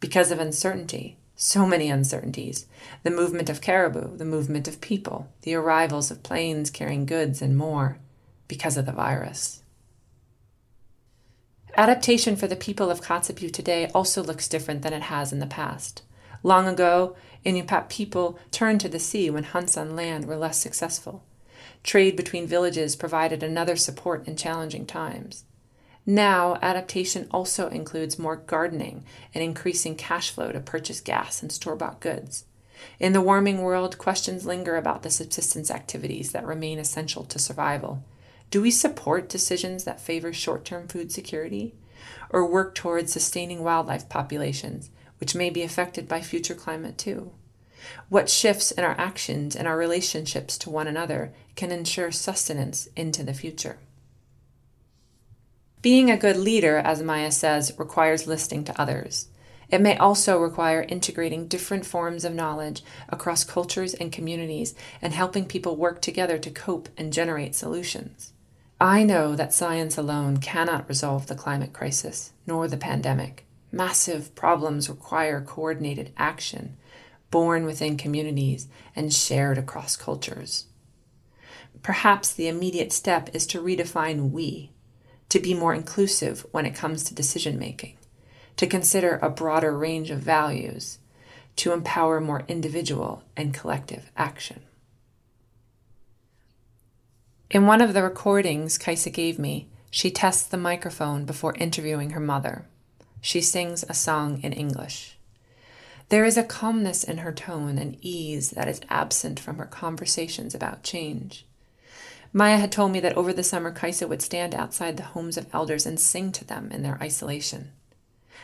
Because 0.00 0.30
of 0.30 0.40
uncertainty, 0.40 1.18
so 1.36 1.66
many 1.66 1.90
uncertainties 1.90 2.64
the 3.02 3.10
movement 3.10 3.50
of 3.50 3.60
caribou, 3.60 4.16
the 4.16 4.24
movement 4.24 4.66
of 4.66 4.80
people, 4.80 5.28
the 5.42 5.54
arrivals 5.54 6.10
of 6.10 6.22
planes 6.22 6.70
carrying 6.70 7.04
goods, 7.04 7.42
and 7.42 7.58
more 7.58 7.98
because 8.48 8.78
of 8.78 8.86
the 8.86 8.92
virus. 8.92 9.62
Adaptation 11.76 12.36
for 12.36 12.46
the 12.46 12.56
people 12.56 12.90
of 12.90 13.02
Kotzebue 13.02 13.52
today 13.52 13.90
also 13.94 14.22
looks 14.22 14.48
different 14.48 14.80
than 14.80 14.94
it 14.94 15.02
has 15.02 15.30
in 15.30 15.40
the 15.40 15.46
past. 15.46 16.00
Long 16.46 16.68
ago, 16.68 17.16
Inupiat 17.44 17.88
people 17.88 18.38
turned 18.52 18.80
to 18.82 18.88
the 18.88 19.00
sea 19.00 19.30
when 19.30 19.42
hunts 19.42 19.76
on 19.76 19.96
land 19.96 20.26
were 20.26 20.36
less 20.36 20.60
successful. 20.60 21.24
Trade 21.82 22.14
between 22.14 22.46
villages 22.46 22.94
provided 22.94 23.42
another 23.42 23.74
support 23.74 24.28
in 24.28 24.36
challenging 24.36 24.86
times. 24.86 25.42
Now, 26.06 26.56
adaptation 26.62 27.26
also 27.32 27.68
includes 27.68 28.16
more 28.16 28.36
gardening 28.36 29.02
and 29.34 29.42
increasing 29.42 29.96
cash 29.96 30.30
flow 30.30 30.52
to 30.52 30.60
purchase 30.60 31.00
gas 31.00 31.42
and 31.42 31.50
store 31.50 31.74
bought 31.74 31.98
goods. 31.98 32.44
In 33.00 33.12
the 33.12 33.20
warming 33.20 33.62
world, 33.62 33.98
questions 33.98 34.46
linger 34.46 34.76
about 34.76 35.02
the 35.02 35.10
subsistence 35.10 35.68
activities 35.68 36.30
that 36.30 36.46
remain 36.46 36.78
essential 36.78 37.24
to 37.24 37.40
survival. 37.40 38.04
Do 38.52 38.62
we 38.62 38.70
support 38.70 39.28
decisions 39.28 39.82
that 39.82 40.00
favor 40.00 40.32
short 40.32 40.64
term 40.64 40.86
food 40.86 41.10
security? 41.10 41.74
Or 42.30 42.46
work 42.46 42.76
towards 42.76 43.12
sustaining 43.12 43.64
wildlife 43.64 44.08
populations, 44.08 44.90
which 45.18 45.34
may 45.34 45.50
be 45.50 45.62
affected 45.62 46.08
by 46.08 46.20
future 46.20 46.54
climate 46.54 46.98
too? 46.98 47.32
What 48.08 48.28
shifts 48.28 48.70
in 48.70 48.84
our 48.84 48.98
actions 48.98 49.54
and 49.54 49.68
our 49.68 49.76
relationships 49.76 50.58
to 50.58 50.70
one 50.70 50.86
another 50.86 51.32
can 51.54 51.70
ensure 51.70 52.10
sustenance 52.10 52.88
into 52.96 53.22
the 53.22 53.34
future? 53.34 53.78
Being 55.82 56.10
a 56.10 56.16
good 56.16 56.36
leader, 56.36 56.78
as 56.78 57.02
Maija 57.02 57.32
says, 57.32 57.72
requires 57.78 58.26
listening 58.26 58.64
to 58.64 58.80
others. 58.80 59.28
It 59.68 59.80
may 59.80 59.96
also 59.96 60.38
require 60.38 60.82
integrating 60.82 61.48
different 61.48 61.86
forms 61.86 62.24
of 62.24 62.34
knowledge 62.34 62.82
across 63.08 63.44
cultures 63.44 63.94
and 63.94 64.12
communities 64.12 64.74
and 65.02 65.12
helping 65.12 65.44
people 65.44 65.76
work 65.76 66.00
together 66.02 66.38
to 66.38 66.50
cope 66.50 66.88
and 66.96 67.12
generate 67.12 67.54
solutions. 67.54 68.32
I 68.80 69.04
know 69.04 69.34
that 69.36 69.54
science 69.54 69.96
alone 69.96 70.36
cannot 70.36 70.88
resolve 70.88 71.26
the 71.26 71.34
climate 71.34 71.72
crisis, 71.72 72.32
nor 72.46 72.68
the 72.68 72.76
pandemic. 72.76 73.45
Massive 73.72 74.34
problems 74.34 74.88
require 74.88 75.40
coordinated 75.40 76.12
action, 76.16 76.76
born 77.30 77.64
within 77.64 77.96
communities 77.96 78.68
and 78.94 79.12
shared 79.12 79.58
across 79.58 79.96
cultures. 79.96 80.66
Perhaps 81.82 82.32
the 82.32 82.48
immediate 82.48 82.92
step 82.92 83.28
is 83.34 83.46
to 83.48 83.62
redefine 83.62 84.30
we 84.30 84.70
to 85.28 85.40
be 85.40 85.54
more 85.54 85.74
inclusive 85.74 86.46
when 86.52 86.66
it 86.66 86.74
comes 86.74 87.04
to 87.04 87.14
decision 87.14 87.58
making, 87.58 87.96
to 88.56 88.66
consider 88.66 89.18
a 89.20 89.30
broader 89.30 89.76
range 89.76 90.10
of 90.10 90.20
values, 90.20 90.98
to 91.56 91.72
empower 91.72 92.20
more 92.20 92.44
individual 92.48 93.22
and 93.36 93.54
collective 93.54 94.10
action. 94.16 94.62
In 97.50 97.66
one 97.66 97.80
of 97.80 97.94
the 97.94 98.02
recordings 98.02 98.78
Kaisa 98.78 99.10
gave 99.10 99.38
me, 99.38 99.68
she 99.90 100.10
tests 100.10 100.46
the 100.46 100.56
microphone 100.56 101.24
before 101.24 101.54
interviewing 101.56 102.10
her 102.10 102.20
mother. 102.20 102.66
She 103.20 103.40
sings 103.40 103.84
a 103.88 103.94
song 103.94 104.40
in 104.42 104.52
English. 104.52 105.16
There 106.08 106.24
is 106.24 106.36
a 106.36 106.44
calmness 106.44 107.02
in 107.02 107.18
her 107.18 107.32
tone 107.32 107.78
and 107.78 107.98
ease 108.00 108.50
that 108.50 108.68
is 108.68 108.80
absent 108.88 109.40
from 109.40 109.58
her 109.58 109.64
conversations 109.64 110.54
about 110.54 110.84
change. 110.84 111.44
Maija 112.32 112.58
had 112.58 112.70
told 112.70 112.92
me 112.92 113.00
that 113.00 113.16
over 113.16 113.32
the 113.32 113.42
summer, 113.42 113.72
Kaisa 113.72 114.06
would 114.06 114.22
stand 114.22 114.54
outside 114.54 114.96
the 114.96 115.02
homes 115.02 115.36
of 115.36 115.52
elders 115.52 115.86
and 115.86 115.98
sing 115.98 116.30
to 116.32 116.44
them 116.44 116.70
in 116.70 116.82
their 116.82 116.98
isolation. 117.02 117.72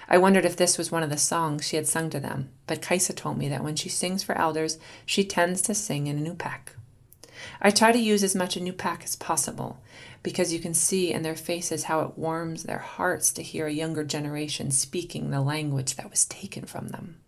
I 0.08 0.18
wondered 0.18 0.44
if 0.44 0.56
this 0.56 0.76
was 0.76 0.90
one 0.90 1.02
of 1.02 1.10
the 1.10 1.16
songs 1.16 1.66
she 1.66 1.76
had 1.76 1.86
sung 1.86 2.10
to 2.10 2.18
them, 2.20 2.48
but 2.66 2.82
Kaisa 2.82 3.12
told 3.12 3.38
me 3.38 3.48
that 3.48 3.62
when 3.62 3.76
she 3.76 3.88
sings 3.88 4.22
for 4.22 4.36
elders, 4.36 4.78
she 5.06 5.24
tends 5.24 5.62
to 5.62 5.74
sing 5.74 6.06
in 6.06 6.24
Inupiaq. 6.24 6.74
I 7.60 7.70
try 7.70 7.92
to 7.92 7.98
use 7.98 8.24
as 8.24 8.34
much 8.34 8.56
Inupiaq 8.56 9.04
as 9.04 9.16
possible 9.16 9.80
because 10.22 10.52
you 10.52 10.60
can 10.60 10.74
see 10.74 11.12
in 11.12 11.22
their 11.22 11.34
faces 11.34 11.84
how 11.84 12.00
it 12.00 12.16
warms 12.16 12.62
their 12.62 12.78
hearts 12.78 13.32
to 13.32 13.42
hear 13.42 13.66
a 13.66 13.72
younger 13.72 14.04
generation 14.04 14.70
speaking 14.70 15.30
the 15.30 15.40
language 15.40 15.96
that 15.96 16.10
was 16.10 16.24
taken 16.24 16.64
from 16.64 16.88
them. 16.88 17.20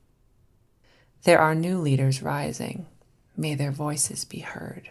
There 1.25 1.39
are 1.39 1.55
new 1.55 1.79
leaders 1.79 2.23
rising. 2.23 2.87
May 3.37 3.55
their 3.55 3.73
voices 3.73 4.25
be 4.25 4.41
heard. 4.41 4.91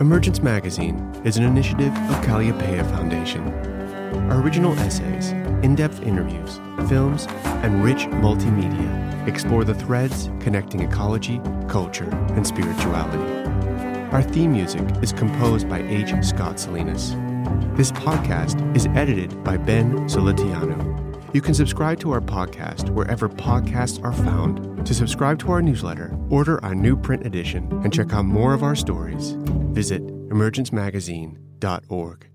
Emergence 0.00 0.42
Magazine 0.42 0.96
is 1.24 1.36
an 1.36 1.44
initiative 1.44 1.92
of 1.92 2.24
Kalliopeia 2.24 2.88
Foundation. 2.90 3.42
Our 4.30 4.40
original 4.40 4.78
essays, 4.78 5.32
in 5.62 5.74
depth 5.74 6.02
interviews, 6.02 6.58
films, 6.88 7.26
and 7.62 7.84
rich 7.84 8.06
multimedia 8.06 9.26
explore 9.26 9.64
the 9.64 9.74
threads 9.74 10.30
connecting 10.40 10.80
ecology, 10.80 11.40
culture, 11.68 12.08
and 12.34 12.46
spirituality. 12.46 13.22
Our 14.12 14.22
theme 14.22 14.52
music 14.52 14.82
is 15.02 15.12
composed 15.12 15.68
by 15.68 15.82
H. 15.82 16.12
Scott 16.24 16.58
Salinas. 16.58 17.10
This 17.76 17.92
podcast 17.92 18.76
is 18.76 18.86
edited 18.88 19.44
by 19.44 19.56
Ben 19.56 19.92
Solitiano. 20.08 20.98
You 21.32 21.40
can 21.40 21.54
subscribe 21.54 22.00
to 22.00 22.10
our 22.10 22.20
podcast 22.20 22.90
wherever 22.90 23.28
podcasts 23.28 24.02
are 24.02 24.12
found. 24.12 24.84
To 24.84 24.94
subscribe 24.94 25.38
to 25.40 25.52
our 25.52 25.62
newsletter, 25.62 26.18
order 26.28 26.64
our 26.64 26.74
new 26.74 26.96
print 26.96 27.24
edition, 27.24 27.70
and 27.84 27.92
check 27.92 28.12
out 28.12 28.24
more 28.24 28.52
of 28.52 28.64
our 28.64 28.74
stories, 28.74 29.36
visit 29.72 30.04
emergencemagazine.org. 30.30 32.29